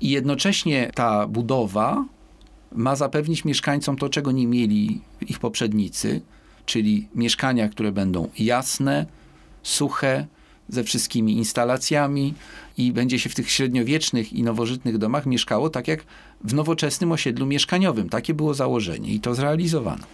I 0.00 0.10
jednocześnie 0.10 0.90
ta 0.94 1.26
budowa 1.26 2.04
ma 2.74 2.96
zapewnić 2.96 3.44
mieszkańcom 3.44 3.96
to, 3.96 4.08
czego 4.08 4.32
nie 4.32 4.46
mieli 4.46 5.00
ich 5.20 5.38
poprzednicy, 5.38 6.20
czyli 6.66 7.08
mieszkania, 7.14 7.68
które 7.68 7.92
będą 7.92 8.28
jasne, 8.38 9.06
suche, 9.62 10.26
ze 10.68 10.84
wszystkimi 10.84 11.36
instalacjami 11.36 12.34
i 12.78 12.92
będzie 12.92 13.18
się 13.18 13.30
w 13.30 13.34
tych 13.34 13.50
średniowiecznych 13.50 14.32
i 14.32 14.42
nowożytnych 14.42 14.98
domach 14.98 15.26
mieszkało 15.26 15.70
tak 15.70 15.88
jak 15.88 16.04
w 16.44 16.54
nowoczesnym 16.54 17.12
osiedlu 17.12 17.46
mieszkaniowym. 17.46 18.08
Takie 18.08 18.34
było 18.34 18.54
założenie 18.54 19.14
i 19.14 19.20
to 19.20 19.34
zrealizowano. 19.34 20.04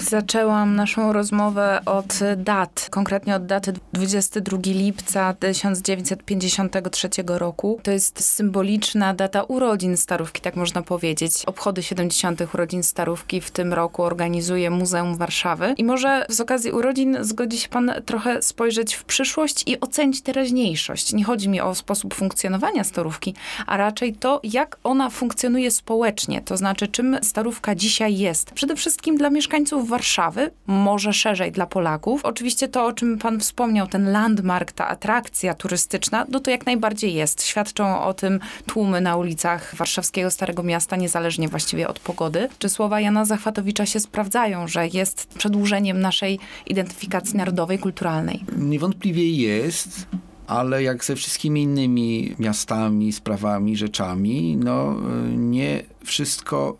Zaczęłam 0.00 0.76
naszą 0.76 1.12
rozmowę 1.12 1.80
od 1.86 2.18
dat, 2.36 2.88
konkretnie 2.90 3.36
od 3.36 3.46
daty 3.46 3.72
22 3.92 4.58
lipca 4.64 5.34
1953 5.34 7.08
roku. 7.26 7.80
To 7.82 7.90
jest 7.90 8.24
symboliczna 8.24 9.14
data 9.14 9.42
urodzin 9.42 9.96
Starówki, 9.96 10.40
tak 10.40 10.56
można 10.56 10.82
powiedzieć. 10.82 11.44
Obchody 11.46 11.82
70. 11.82 12.54
urodzin 12.54 12.82
Starówki 12.82 13.40
w 13.40 13.50
tym 13.50 13.72
roku 13.72 14.02
organizuje 14.02 14.70
Muzeum 14.70 15.16
Warszawy. 15.16 15.74
I 15.76 15.84
może 15.84 16.26
z 16.28 16.40
okazji 16.40 16.70
urodzin 16.70 17.16
zgodzi 17.20 17.58
się 17.58 17.68
pan 17.68 17.92
trochę 18.06 18.42
spojrzeć 18.42 18.94
w 18.94 19.04
przyszłość 19.04 19.62
i 19.66 19.80
ocenić 19.80 20.22
teraźniejszość. 20.22 21.12
Nie 21.12 21.24
chodzi 21.24 21.48
mi 21.48 21.60
o 21.60 21.74
sposób 21.74 22.14
funkcjonowania 22.14 22.84
Starówki, 22.84 23.34
a 23.66 23.76
raczej 23.76 24.12
to, 24.12 24.40
jak 24.42 24.78
ona 24.84 25.10
funkcjonuje 25.10 25.70
społecznie. 25.70 26.42
To 26.42 26.56
znaczy, 26.56 26.88
czym 26.88 27.18
Starówka 27.22 27.74
dzisiaj 27.74 28.18
jest. 28.18 28.50
Przede 28.50 28.76
wszystkim 28.76 29.16
dla 29.16 29.30
mieszkańców 29.30 29.85
Warszawy, 29.86 30.50
może 30.66 31.12
szerzej 31.12 31.52
dla 31.52 31.66
Polaków. 31.66 32.24
Oczywiście 32.24 32.68
to, 32.68 32.84
o 32.84 32.92
czym 32.92 33.18
pan 33.18 33.40
wspomniał, 33.40 33.86
ten 33.86 34.12
landmark, 34.12 34.72
ta 34.72 34.88
atrakcja 34.88 35.54
turystyczna, 35.54 36.26
no 36.28 36.40
to 36.40 36.50
jak 36.50 36.66
najbardziej 36.66 37.14
jest. 37.14 37.42
Świadczą 37.42 38.00
o 38.02 38.14
tym 38.14 38.40
tłumy 38.66 39.00
na 39.00 39.16
ulicach 39.16 39.74
warszawskiego 39.74 40.30
Starego 40.30 40.62
Miasta, 40.62 40.96
niezależnie 40.96 41.48
właściwie 41.48 41.88
od 41.88 41.98
pogody. 41.98 42.48
Czy 42.58 42.68
słowa 42.68 43.00
Jana 43.00 43.24
Zachwatowicza 43.24 43.86
się 43.86 44.00
sprawdzają, 44.00 44.68
że 44.68 44.88
jest 44.88 45.26
przedłużeniem 45.26 46.00
naszej 46.00 46.38
identyfikacji 46.66 47.36
narodowej, 47.36 47.78
kulturalnej? 47.78 48.44
Niewątpliwie 48.56 49.30
jest, 49.30 50.06
ale 50.46 50.82
jak 50.82 51.04
ze 51.04 51.16
wszystkimi 51.16 51.62
innymi 51.62 52.34
miastami, 52.38 53.12
sprawami, 53.12 53.76
rzeczami, 53.76 54.56
no 54.56 54.96
nie 55.36 55.82
wszystko 56.04 56.76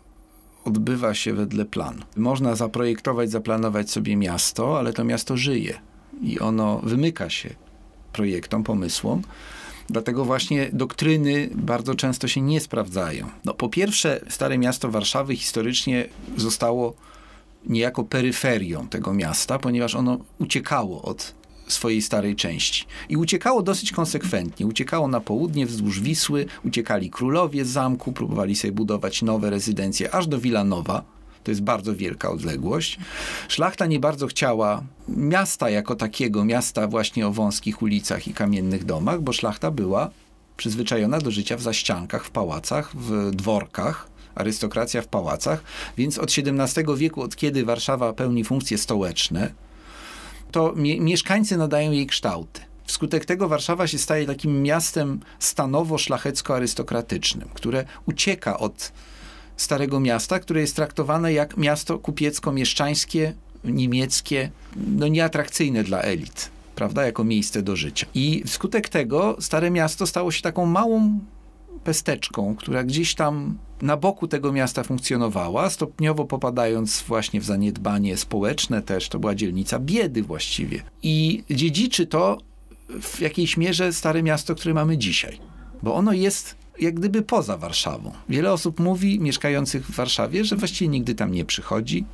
odbywa 0.67 1.13
się 1.13 1.33
wedle 1.33 1.65
planu. 1.65 2.01
Można 2.15 2.55
zaprojektować, 2.55 3.31
zaplanować 3.31 3.91
sobie 3.91 4.15
miasto, 4.15 4.79
ale 4.79 4.93
to 4.93 5.03
miasto 5.03 5.37
żyje 5.37 5.79
i 6.21 6.39
ono 6.39 6.79
wymyka 6.83 7.29
się 7.29 7.49
projektom, 8.13 8.63
pomysłom. 8.63 9.21
Dlatego 9.89 10.25
właśnie 10.25 10.69
doktryny 10.73 11.49
bardzo 11.55 11.95
często 11.95 12.27
się 12.27 12.41
nie 12.41 12.59
sprawdzają. 12.59 13.29
No, 13.45 13.53
po 13.53 13.69
pierwsze, 13.69 14.21
Stare 14.29 14.57
Miasto 14.57 14.91
Warszawy 14.91 15.35
historycznie 15.35 16.09
zostało 16.37 16.93
niejako 17.65 18.03
peryferią 18.03 18.87
tego 18.87 19.13
miasta, 19.13 19.59
ponieważ 19.59 19.95
ono 19.95 20.17
uciekało 20.39 21.01
od 21.01 21.35
swojej 21.67 22.01
starej 22.01 22.35
części. 22.35 22.85
I 23.09 23.17
uciekało 23.17 23.63
dosyć 23.63 23.91
konsekwentnie. 23.91 24.65
Uciekało 24.65 25.07
na 25.07 25.19
południe 25.19 25.65
wzdłuż 25.65 25.99
Wisły, 25.99 26.45
uciekali 26.65 27.09
królowie 27.09 27.65
z 27.65 27.69
zamku, 27.69 28.13
próbowali 28.13 28.55
sobie 28.55 28.71
budować 28.71 29.21
nowe 29.21 29.49
rezydencje 29.49 30.15
aż 30.15 30.27
do 30.27 30.39
Wilanowa. 30.39 31.03
To 31.43 31.51
jest 31.51 31.61
bardzo 31.61 31.95
wielka 31.95 32.31
odległość. 32.31 32.99
Szlachta 33.47 33.85
nie 33.85 33.99
bardzo 33.99 34.27
chciała 34.27 34.83
miasta 35.07 35.69
jako 35.69 35.95
takiego, 35.95 36.45
miasta 36.45 36.87
właśnie 36.87 37.27
o 37.27 37.31
wąskich 37.31 37.81
ulicach 37.81 38.27
i 38.27 38.33
kamiennych 38.33 38.85
domach, 38.85 39.21
bo 39.21 39.33
szlachta 39.33 39.71
była 39.71 40.09
przyzwyczajona 40.57 41.19
do 41.19 41.31
życia 41.31 41.57
w 41.57 41.61
zaściankach, 41.61 42.25
w 42.25 42.31
pałacach, 42.31 42.95
w 42.95 43.31
dworkach 43.31 44.07
arystokracja 44.35 45.01
w 45.01 45.07
pałacach, 45.07 45.63
więc 45.97 46.17
od 46.17 46.29
XVII 46.37 46.83
wieku, 46.97 47.21
od 47.21 47.35
kiedy 47.35 47.65
Warszawa 47.65 48.13
pełni 48.13 48.43
funkcje 48.43 48.77
stołeczne, 48.77 49.51
to 50.51 50.73
mie 50.75 51.01
mieszkańcy 51.01 51.57
nadają 51.57 51.91
jej 51.91 52.07
kształty. 52.07 52.61
Wskutek 52.85 53.25
tego 53.25 53.47
Warszawa 53.47 53.87
się 53.87 53.97
staje 53.97 54.25
takim 54.25 54.63
miastem 54.63 55.19
stanowo-szlachecko-arystokratycznym, 55.39 57.45
które 57.53 57.85
ucieka 58.05 58.59
od 58.59 58.91
Starego 59.57 59.99
Miasta, 59.99 60.39
które 60.39 60.61
jest 60.61 60.75
traktowane 60.75 61.33
jak 61.33 61.57
miasto 61.57 61.99
kupiecko-mieszczańskie, 61.99 63.33
niemieckie, 63.63 64.51
no 64.75 65.07
nieatrakcyjne 65.07 65.83
dla 65.83 66.01
elit, 66.01 66.49
prawda, 66.75 67.05
jako 67.05 67.23
miejsce 67.23 67.61
do 67.61 67.75
życia. 67.75 68.07
I 68.13 68.43
wskutek 68.45 68.89
tego 68.89 69.37
Stare 69.39 69.71
Miasto 69.71 70.07
stało 70.07 70.31
się 70.31 70.41
taką 70.41 70.65
małą 70.65 71.19
pesteczką, 71.87 72.55
która 72.55 72.83
gdzieś 72.83 73.15
tam 73.15 73.57
na 73.81 73.97
boku 73.97 74.27
tego 74.27 74.51
miasta 74.51 74.83
funkcjonowała, 74.83 75.69
stopniowo 75.69 76.25
popadając 76.25 77.01
właśnie 77.01 77.41
w 77.41 77.45
zaniedbanie 77.45 78.17
społeczne 78.17 78.81
też. 78.81 79.09
To 79.09 79.19
była 79.19 79.35
dzielnica 79.35 79.79
biedy 79.79 80.23
właściwie. 80.23 80.81
I 81.03 81.43
dziedziczy 81.49 82.07
to 82.07 82.37
w 83.01 83.19
jakiejś 83.19 83.57
mierze 83.57 83.93
stare 83.93 84.23
miasto, 84.23 84.55
które 84.55 84.73
mamy 84.73 84.97
dzisiaj. 84.97 85.39
Bo 85.83 85.95
ono 85.95 86.13
jest 86.13 86.55
jak 86.79 86.95
gdyby 86.95 87.21
poza 87.21 87.57
Warszawą. 87.57 88.11
Wiele 88.29 88.53
osób 88.53 88.79
mówi, 88.79 89.19
mieszkających 89.19 89.85
w 89.87 89.95
Warszawie, 89.95 90.45
że 90.45 90.55
właściwie 90.55 90.89
nigdy 90.89 91.15
tam 91.15 91.31
nie 91.31 91.45
przychodzi. 91.45 92.05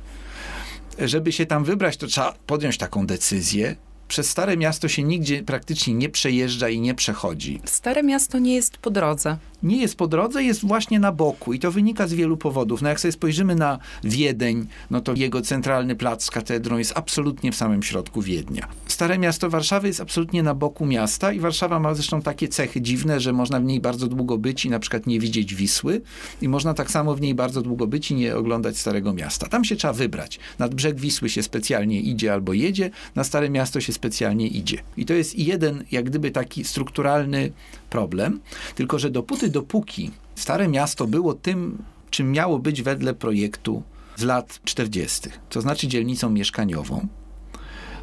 Żeby 0.98 1.32
się 1.32 1.46
tam 1.46 1.64
wybrać, 1.64 1.96
to 1.96 2.06
trzeba 2.06 2.34
podjąć 2.46 2.78
taką 2.78 3.06
decyzję, 3.06 3.76
przez 4.08 4.30
Stare 4.30 4.56
Miasto 4.56 4.88
się 4.88 5.02
nigdzie 5.02 5.42
praktycznie 5.42 5.94
nie 5.94 6.08
przejeżdża 6.08 6.68
i 6.68 6.80
nie 6.80 6.94
przechodzi. 6.94 7.60
Stare 7.64 8.02
Miasto 8.02 8.38
nie 8.38 8.54
jest 8.54 8.78
po 8.78 8.90
drodze. 8.90 9.36
Nie 9.64 9.76
jest 9.76 9.96
po 9.96 10.06
drodze, 10.06 10.44
jest 10.44 10.66
właśnie 10.66 11.00
na 11.00 11.12
boku 11.12 11.52
i 11.52 11.58
to 11.58 11.70
wynika 11.70 12.06
z 12.06 12.14
wielu 12.14 12.36
powodów. 12.36 12.82
No 12.82 12.88
jak 12.88 13.00
sobie 13.00 13.12
spojrzymy 13.12 13.54
na 13.54 13.78
Wiedeń, 14.04 14.66
no 14.90 15.00
to 15.00 15.14
jego 15.14 15.42
centralny 15.42 15.96
plac 15.96 16.24
z 16.24 16.30
katedrą 16.30 16.78
jest 16.78 16.92
absolutnie 16.94 17.52
w 17.52 17.56
samym 17.56 17.82
środku 17.82 18.22
Wiednia. 18.22 18.68
Stare 18.86 19.18
Miasto 19.18 19.50
Warszawy 19.50 19.88
jest 19.88 20.00
absolutnie 20.00 20.42
na 20.42 20.54
boku 20.54 20.86
miasta 20.86 21.32
i 21.32 21.40
Warszawa 21.40 21.80
ma 21.80 21.94
zresztą 21.94 22.22
takie 22.22 22.48
cechy 22.48 22.80
dziwne, 22.80 23.20
że 23.20 23.32
można 23.32 23.60
w 23.60 23.64
niej 23.64 23.80
bardzo 23.80 24.06
długo 24.06 24.38
być 24.38 24.64
i 24.64 24.70
na 24.70 24.78
przykład 24.78 25.06
nie 25.06 25.20
widzieć 25.20 25.54
Wisły 25.54 26.00
i 26.42 26.48
można 26.48 26.74
tak 26.74 26.90
samo 26.90 27.14
w 27.14 27.20
niej 27.20 27.34
bardzo 27.34 27.62
długo 27.62 27.86
być 27.86 28.10
i 28.10 28.14
nie 28.14 28.36
oglądać 28.36 28.78
Starego 28.78 29.12
Miasta. 29.12 29.48
Tam 29.48 29.64
się 29.64 29.76
trzeba 29.76 29.92
wybrać. 29.92 30.38
Nad 30.58 30.74
brzeg 30.74 31.00
Wisły 31.00 31.28
się 31.28 31.42
specjalnie 31.42 32.00
idzie 32.00 32.32
albo 32.32 32.52
jedzie, 32.52 32.90
na 33.14 33.24
Stare 33.24 33.50
Miasto 33.50 33.80
się 33.80 33.92
specjalnie 33.92 34.48
idzie. 34.48 34.78
I 34.96 35.06
to 35.06 35.14
jest 35.14 35.38
jeden, 35.38 35.84
jak 35.92 36.04
gdyby 36.04 36.30
taki 36.30 36.64
strukturalny 36.64 37.52
problem, 37.94 38.40
tylko 38.74 38.98
że 38.98 39.10
dopóty, 39.10 39.48
dopóki 39.48 40.10
Stare 40.34 40.68
Miasto 40.68 41.06
było 41.06 41.34
tym, 41.34 41.82
czym 42.10 42.32
miało 42.32 42.58
być 42.58 42.82
wedle 42.82 43.14
projektu 43.14 43.82
z 44.16 44.22
lat 44.22 44.60
40., 44.64 45.28
to 45.50 45.60
znaczy 45.60 45.88
dzielnicą 45.88 46.30
mieszkaniową, 46.30 47.06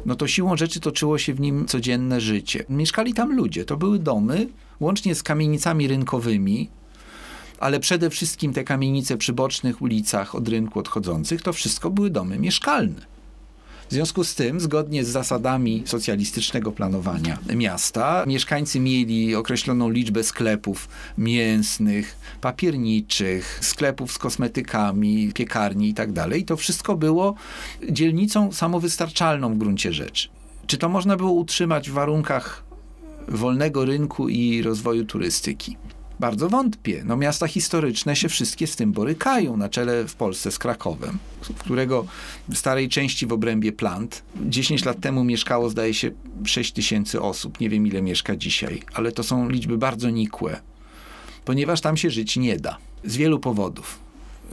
no 0.06 0.14
to 0.14 0.26
siłą 0.26 0.56
rzeczy 0.56 0.80
toczyło 0.80 1.18
się 1.18 1.34
w 1.34 1.40
nim 1.40 1.66
codzienne 1.66 2.20
życie. 2.20 2.64
Mieszkali 2.68 3.14
tam 3.14 3.36
ludzie, 3.36 3.64
to 3.64 3.76
były 3.76 3.98
domy, 3.98 4.48
łącznie 4.80 5.14
z 5.14 5.22
kamienicami 5.22 5.88
rynkowymi, 5.88 6.70
ale 7.58 7.80
przede 7.80 8.10
wszystkim 8.10 8.52
te 8.52 8.64
kamienice 8.64 9.16
przy 9.16 9.32
bocznych 9.32 9.82
ulicach 9.82 10.34
od 10.34 10.48
rynku 10.48 10.78
odchodzących, 10.78 11.42
to 11.42 11.52
wszystko 11.52 11.90
były 11.90 12.10
domy 12.10 12.38
mieszkalne. 12.38 13.11
W 13.92 13.94
związku 13.94 14.24
z 14.24 14.34
tym, 14.34 14.60
zgodnie 14.60 15.04
z 15.04 15.08
zasadami 15.08 15.82
socjalistycznego 15.86 16.72
planowania 16.72 17.38
miasta, 17.54 18.24
mieszkańcy 18.26 18.80
mieli 18.80 19.34
określoną 19.34 19.90
liczbę 19.90 20.22
sklepów 20.22 20.88
mięsnych, 21.18 22.16
papierniczych, 22.40 23.58
sklepów 23.62 24.12
z 24.12 24.18
kosmetykami, 24.18 25.32
piekarni 25.34 25.88
itd. 25.88 26.26
I 26.28 26.40
tak 26.40 26.48
to 26.48 26.56
wszystko 26.56 26.96
było 26.96 27.34
dzielnicą 27.90 28.52
samowystarczalną 28.52 29.54
w 29.54 29.58
gruncie 29.58 29.92
rzeczy. 29.92 30.28
Czy 30.66 30.78
to 30.78 30.88
można 30.88 31.16
było 31.16 31.32
utrzymać 31.32 31.90
w 31.90 31.92
warunkach 31.92 32.64
wolnego 33.28 33.84
rynku 33.84 34.28
i 34.28 34.62
rozwoju 34.62 35.04
turystyki? 35.04 35.76
Bardzo 36.22 36.48
wątpię. 36.48 37.02
No, 37.04 37.16
miasta 37.16 37.48
historyczne 37.48 38.16
się 38.16 38.28
wszystkie 38.28 38.66
z 38.66 38.76
tym 38.76 38.92
borykają, 38.92 39.56
na 39.56 39.68
czele 39.68 40.08
w 40.08 40.14
Polsce 40.14 40.50
z 40.50 40.58
Krakowem, 40.58 41.18
którego 41.58 42.06
w 42.48 42.56
starej 42.56 42.88
części 42.88 43.26
w 43.26 43.32
obrębie 43.32 43.72
plant 43.72 44.22
10 44.36 44.84
lat 44.84 45.00
temu 45.00 45.24
mieszkało, 45.24 45.70
zdaje 45.70 45.94
się, 45.94 46.10
6 46.44 46.72
tysięcy 46.72 47.20
osób. 47.20 47.60
Nie 47.60 47.68
wiem, 47.68 47.86
ile 47.86 48.02
mieszka 48.02 48.36
dzisiaj, 48.36 48.82
ale 48.94 49.12
to 49.12 49.22
są 49.22 49.48
liczby 49.48 49.78
bardzo 49.78 50.10
nikłe, 50.10 50.60
ponieważ 51.44 51.80
tam 51.80 51.96
się 51.96 52.10
żyć 52.10 52.36
nie 52.36 52.56
da. 52.56 52.78
Z 53.04 53.16
wielu 53.16 53.38
powodów. 53.38 53.98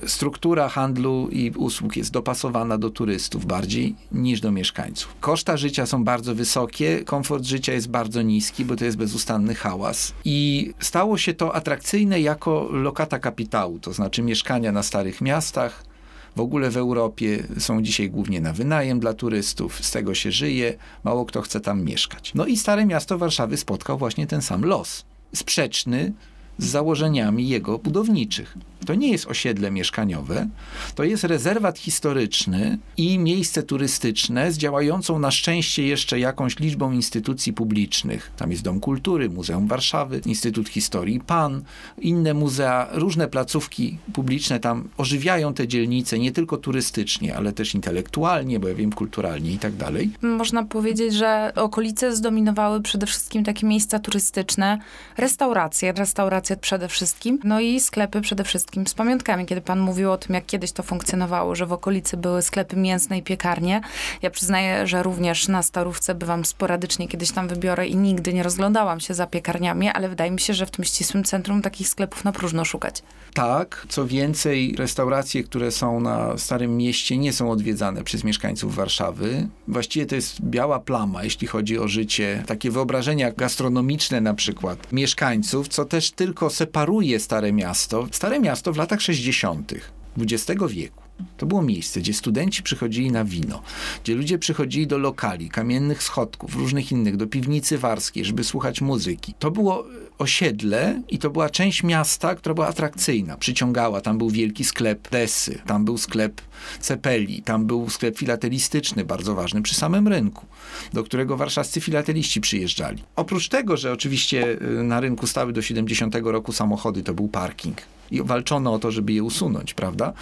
Struktura 0.08 0.70
handlu 0.70 1.30
i 1.32 1.52
usług 1.52 1.98
jest 1.98 2.12
dopasowana 2.12 2.78
do 2.78 2.90
turystów 2.90 3.46
bardziej 3.46 3.96
niż 4.12 4.42
do 4.42 4.52
mieszkańców. 4.52 5.16
Koszta 5.20 5.58
życia 5.58 5.86
są 5.86 6.04
bardzo 6.04 6.36
wysokie, 6.36 7.04
komfort 7.06 7.44
życia 7.44 7.74
jest 7.74 7.90
bardzo 7.90 8.22
niski, 8.22 8.66
bo 8.66 8.76
to 8.76 8.86
jest 8.86 8.98
bezustanny 8.98 9.56
hałas. 9.56 10.14
I 10.26 10.72
stało 10.80 11.18
się 11.18 11.34
to 11.34 11.56
atrakcyjne 11.56 12.22
jako 12.22 12.70
lokata 12.72 13.20
kapitału, 13.20 13.80
to 13.80 13.94
znaczy 13.94 14.22
mieszkania 14.22 14.72
na 14.72 14.84
starych 14.84 15.22
miastach, 15.22 15.90
w 16.36 16.40
ogóle 16.40 16.70
w 16.70 16.78
Europie 16.78 17.44
są 17.60 17.82
dzisiaj 17.82 18.10
głównie 18.10 18.42
na 18.42 18.54
wynajem 18.54 19.00
dla 19.00 19.14
turystów, 19.14 19.86
z 19.86 19.92
tego 19.92 20.16
się 20.16 20.32
żyje, 20.32 20.78
mało 21.04 21.26
kto 21.26 21.42
chce 21.42 21.60
tam 21.60 21.84
mieszkać. 21.84 22.34
No 22.36 22.46
i 22.46 22.58
Stare 22.58 22.86
Miasto 22.86 23.18
Warszawy 23.18 23.58
spotkał 23.58 23.98
właśnie 23.98 24.28
ten 24.28 24.42
sam 24.42 24.66
los. 24.66 25.06
Sprzeczny 25.36 26.14
z 26.58 26.66
założeniami 26.66 27.50
jego 27.50 27.80
budowniczych. 27.80 28.58
To 28.89 28.95
nie 28.95 29.12
jest 29.12 29.28
osiedle 29.28 29.71
mieszkaniowe, 29.71 30.47
to 30.95 31.04
jest 31.04 31.23
rezerwat 31.23 31.80
historyczny 31.80 32.78
i 32.97 33.19
miejsce 33.19 33.63
turystyczne 33.63 34.52
z 34.52 34.58
działającą 34.58 35.19
na 35.19 35.32
szczęście 35.32 35.88
jeszcze 35.88 36.19
jakąś 36.19 36.60
liczbą 36.60 36.91
instytucji 36.91 37.54
publicznych. 37.54 38.32
Tam 38.38 38.52
jest 38.52 38.63
Dom 38.63 38.80
Kultury, 38.80 39.30
Muzeum 39.30 39.67
Warszawy, 39.67 40.21
Instytut 40.25 40.69
Historii 40.69 41.19
PAN, 41.19 41.63
inne 41.97 42.34
muzea, 42.34 42.88
różne 42.91 43.28
placówki 43.28 43.97
publiczne 44.13 44.60
tam 44.60 44.89
ożywiają 44.97 45.54
te 45.54 45.67
dzielnice 45.67 46.19
nie 46.19 46.32
tylko 46.32 46.58
turystycznie, 46.58 47.36
ale 47.36 47.54
też 47.54 47.75
intelektualnie, 47.75 48.60
bo 48.60 48.67
ja 48.67 48.75
wiem, 48.75 48.91
kulturalnie 48.91 49.52
i 49.52 49.58
tak 49.58 49.75
dalej. 49.75 50.10
Można 50.21 50.63
powiedzieć, 50.63 51.13
że 51.13 51.52
okolice 51.56 52.15
zdominowały 52.15 52.82
przede 52.82 53.06
wszystkim 53.06 53.43
takie 53.43 53.67
miejsca 53.67 53.99
turystyczne, 53.99 54.80
restauracje, 55.17 55.91
restauracje 55.91 56.58
przede 56.58 56.88
wszystkim, 56.88 57.39
no 57.43 57.60
i 57.60 57.80
sklepy 57.80 58.21
przede 58.21 58.43
wszystkim 58.43 58.79
z 58.88 58.94
pamiątkami. 58.94 59.46
Kiedy 59.46 59.62
pan 59.62 59.80
mówił 59.80 60.12
o 60.12 60.18
tym, 60.18 60.36
jak 60.36 60.46
kiedyś 60.46 60.72
to 60.72 60.84
funkcjonowało, 60.84 61.56
że 61.56 61.65
w 61.65 61.74
okolicy 61.74 62.18
były 62.18 62.42
sklepy 62.42 62.76
mięsne 62.76 63.18
i 63.18 63.24
piekarnie, 63.24 63.82
ja 64.22 64.30
przyznaję, 64.30 64.88
że 64.88 65.04
również 65.04 65.48
na 65.48 65.63
Starówce 65.63 66.15
bywam 66.15 66.46
sporadycznie, 66.46 67.08
kiedyś 67.08 67.32
tam 67.32 67.48
wybiorę 67.48 67.88
i 67.88 67.96
nigdy 67.96 68.34
nie 68.34 68.44
rozglądałam 68.44 69.00
się 69.00 69.13
za 69.13 69.28
piekarniami, 69.28 69.89
ale 69.89 70.10
wydaje 70.10 70.32
mi 70.32 70.39
się, 70.39 70.54
że 70.54 70.65
w 70.65 70.72
tym 70.72 70.86
ścisłym 70.86 71.24
centrum 71.24 71.62
takich 71.62 71.89
sklepów 71.89 72.26
na 72.26 72.32
próżno 72.32 72.65
szukać. 72.65 73.04
Tak, 73.34 73.86
co 73.89 74.08
więcej, 74.08 74.76
restauracje, 74.78 75.44
które 75.44 75.72
są 75.72 76.00
na 76.00 76.38
Starym 76.38 76.78
Mieście, 76.78 77.18
nie 77.18 77.34
są 77.34 77.52
odwiedzane 77.52 78.04
przez 78.04 78.24
mieszkańców 78.24 78.76
Warszawy. 78.76 79.48
Właściwie 79.68 80.06
to 80.06 80.15
jest 80.15 80.42
biała 80.42 80.80
plama, 80.80 81.24
jeśli 81.24 81.48
chodzi 81.48 81.80
o 81.80 81.88
życie, 81.88 82.44
takie 82.48 82.72
wyobrażenia 82.72 83.32
gastronomiczne 83.32 84.22
na 84.22 84.34
przykład 84.34 84.92
mieszkańców, 84.92 85.68
co 85.68 85.86
też 85.86 86.12
tylko 86.12 86.50
separuje 86.50 87.20
Stare 87.20 87.54
Miasto. 87.54 88.08
Stare 88.12 88.39
Miasto 88.39 88.68
w 88.73 88.77
latach 88.77 89.01
60. 89.01 89.73
XX 90.17 90.63
wieku. 90.69 91.10
To 91.38 91.45
było 91.45 91.62
miejsce, 91.62 91.99
gdzie 91.99 92.13
studenci 92.13 92.63
przychodzili 92.63 93.12
na 93.12 93.25
wino, 93.25 93.62
gdzie 94.03 94.15
ludzie 94.15 94.38
przychodzili 94.38 94.88
do 94.88 94.97
lokali, 94.97 95.49
kamiennych 95.49 96.03
schodków, 96.03 96.55
różnych 96.55 96.91
innych, 96.91 97.17
do 97.17 97.27
piwnicy 97.27 97.77
warskiej, 97.77 98.25
żeby 98.25 98.43
słuchać 98.43 98.82
muzyki. 98.82 99.34
To 99.39 99.51
było 99.51 99.86
osiedle 100.17 101.01
i 101.10 101.19
to 101.19 101.29
była 101.29 101.49
część 101.49 101.84
miasta, 101.84 102.36
która 102.36 102.55
była 102.55 102.67
atrakcyjna, 102.67 103.38
przyciągała. 103.38 104.01
Tam 104.01 104.17
był 104.17 104.29
wielki 104.29 104.63
sklep 104.63 105.10
Desy, 105.10 105.62
tam 105.65 105.86
był 105.86 105.97
sklep 105.97 106.41
Cepeli, 106.79 107.41
tam 107.41 107.65
był 107.65 107.89
sklep 107.89 108.17
filatelistyczny, 108.17 109.05
bardzo 109.05 109.36
ważny, 109.36 109.62
przy 109.62 109.75
samym 109.75 110.08
rynku, 110.08 110.45
do 110.93 111.03
którego 111.03 111.38
warszawscy 111.38 111.82
filateliści 111.82 112.41
przyjeżdżali. 112.41 113.03
Oprócz 113.15 113.49
tego, 113.49 113.77
że 113.77 113.93
oczywiście 113.93 114.58
y, 114.62 114.84
na 114.84 114.99
rynku 114.99 115.27
stały 115.27 115.53
do 115.53 115.62
70 115.62 116.15
roku 116.23 116.51
samochody, 116.51 117.03
to 117.03 117.13
był 117.13 117.27
parking 117.27 117.77
i 118.12 118.24
walczono 118.24 118.74
o 118.74 118.80
to, 118.80 118.91
żeby 118.91 119.13
je 119.13 119.24
usunąć, 119.24 119.74
prawda? 119.74 120.13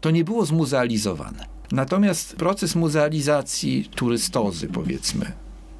To 0.00 0.10
nie 0.10 0.24
było 0.24 0.46
zmuzealizowane. 0.46 1.46
Natomiast 1.72 2.36
proces 2.36 2.74
muzealizacji 2.74 3.88
turystozy, 3.94 4.66
powiedzmy, 4.66 5.32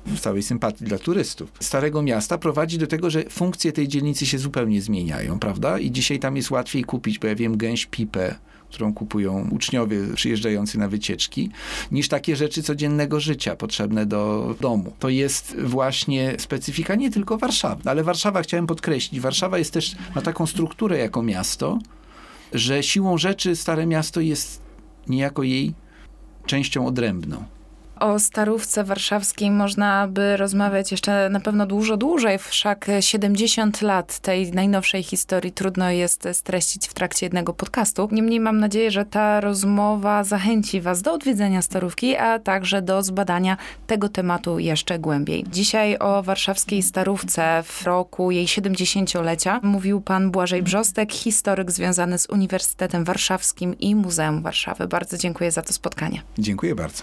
w 0.06 0.20
całej 0.20 0.42
sympatii 0.42 0.84
dla 0.84 0.98
turystów. 0.98 1.52
Starego 1.60 2.02
Miasta 2.02 2.38
prowadzi 2.38 2.78
do 2.78 2.86
tego, 2.86 3.10
że 3.10 3.24
funkcje 3.30 3.72
tej 3.72 3.88
dzielnicy 3.88 4.26
się 4.26 4.38
zupełnie 4.38 4.82
zmieniają, 4.82 5.38
prawda? 5.38 5.78
I 5.78 5.90
dzisiaj 5.90 6.18
tam 6.18 6.36
jest 6.36 6.50
łatwiej 6.50 6.84
kupić, 6.84 7.18
bo 7.18 7.26
ja 7.26 7.34
wiem, 7.34 7.56
gęś 7.56 7.86
pipę, 7.86 8.34
którą 8.70 8.94
kupują 8.94 9.48
uczniowie 9.50 9.98
przyjeżdżający 10.14 10.78
na 10.78 10.88
wycieczki, 10.88 11.50
niż 11.92 12.08
takie 12.08 12.36
rzeczy 12.36 12.62
codziennego 12.62 13.20
życia 13.20 13.56
potrzebne 13.56 14.06
do 14.06 14.54
domu. 14.60 14.92
To 14.98 15.08
jest 15.08 15.56
właśnie 15.60 16.34
specyfika 16.38 16.94
nie 16.94 17.10
tylko 17.10 17.38
Warszawy, 17.38 17.82
ale 17.90 18.04
Warszawa 18.04 18.42
chciałem 18.42 18.66
podkreślić. 18.66 19.20
Warszawa 19.20 19.58
jest 19.58 19.72
też, 19.72 19.96
ma 20.14 20.22
taką 20.22 20.46
strukturę 20.46 20.98
jako 20.98 21.22
miasto, 21.22 21.78
że 22.52 22.82
siłą 22.82 23.18
rzeczy 23.18 23.56
Stare 23.56 23.86
Miasto 23.86 24.20
jest 24.20 24.62
niejako 25.08 25.42
jej 25.42 25.74
częścią 26.46 26.86
odrębną. 26.86 27.44
O 28.00 28.18
Starówce 28.18 28.84
Warszawskiej 28.84 29.50
można 29.50 30.08
by 30.08 30.36
rozmawiać 30.36 30.90
jeszcze 30.90 31.28
na 31.30 31.40
pewno 31.40 31.66
dużo 31.66 31.96
dłużej, 31.96 32.38
wszak 32.38 32.86
70 33.00 33.82
lat 33.82 34.18
tej 34.18 34.52
najnowszej 34.52 35.02
historii 35.02 35.52
trudno 35.52 35.90
jest 35.90 36.28
streścić 36.32 36.88
w 36.88 36.94
trakcie 36.94 37.26
jednego 37.26 37.52
podcastu. 37.54 38.08
Niemniej 38.12 38.40
mam 38.40 38.60
nadzieję, 38.60 38.90
że 38.90 39.04
ta 39.04 39.40
rozmowa 39.40 40.24
zachęci 40.24 40.80
Was 40.80 41.02
do 41.02 41.12
odwiedzenia 41.12 41.62
Starówki, 41.62 42.16
a 42.16 42.38
także 42.38 42.82
do 42.82 43.02
zbadania 43.02 43.56
tego 43.86 44.08
tematu 44.08 44.58
jeszcze 44.58 44.98
głębiej. 44.98 45.44
Dzisiaj 45.50 45.96
o 45.98 46.22
warszawskiej 46.22 46.82
Starówce 46.82 47.62
w 47.62 47.86
roku 47.86 48.30
jej 48.30 48.46
70-lecia 48.46 49.60
mówił 49.62 50.00
pan 50.00 50.30
Błażej 50.30 50.62
Brzostek, 50.62 51.12
historyk 51.12 51.70
związany 51.70 52.18
z 52.18 52.30
Uniwersytetem 52.30 53.04
Warszawskim 53.04 53.78
i 53.78 53.94
Muzeum 53.94 54.42
Warszawy. 54.42 54.88
Bardzo 54.88 55.18
dziękuję 55.18 55.50
za 55.50 55.62
to 55.62 55.72
spotkanie. 55.72 56.22
Dziękuję 56.38 56.74
bardzo. 56.74 57.02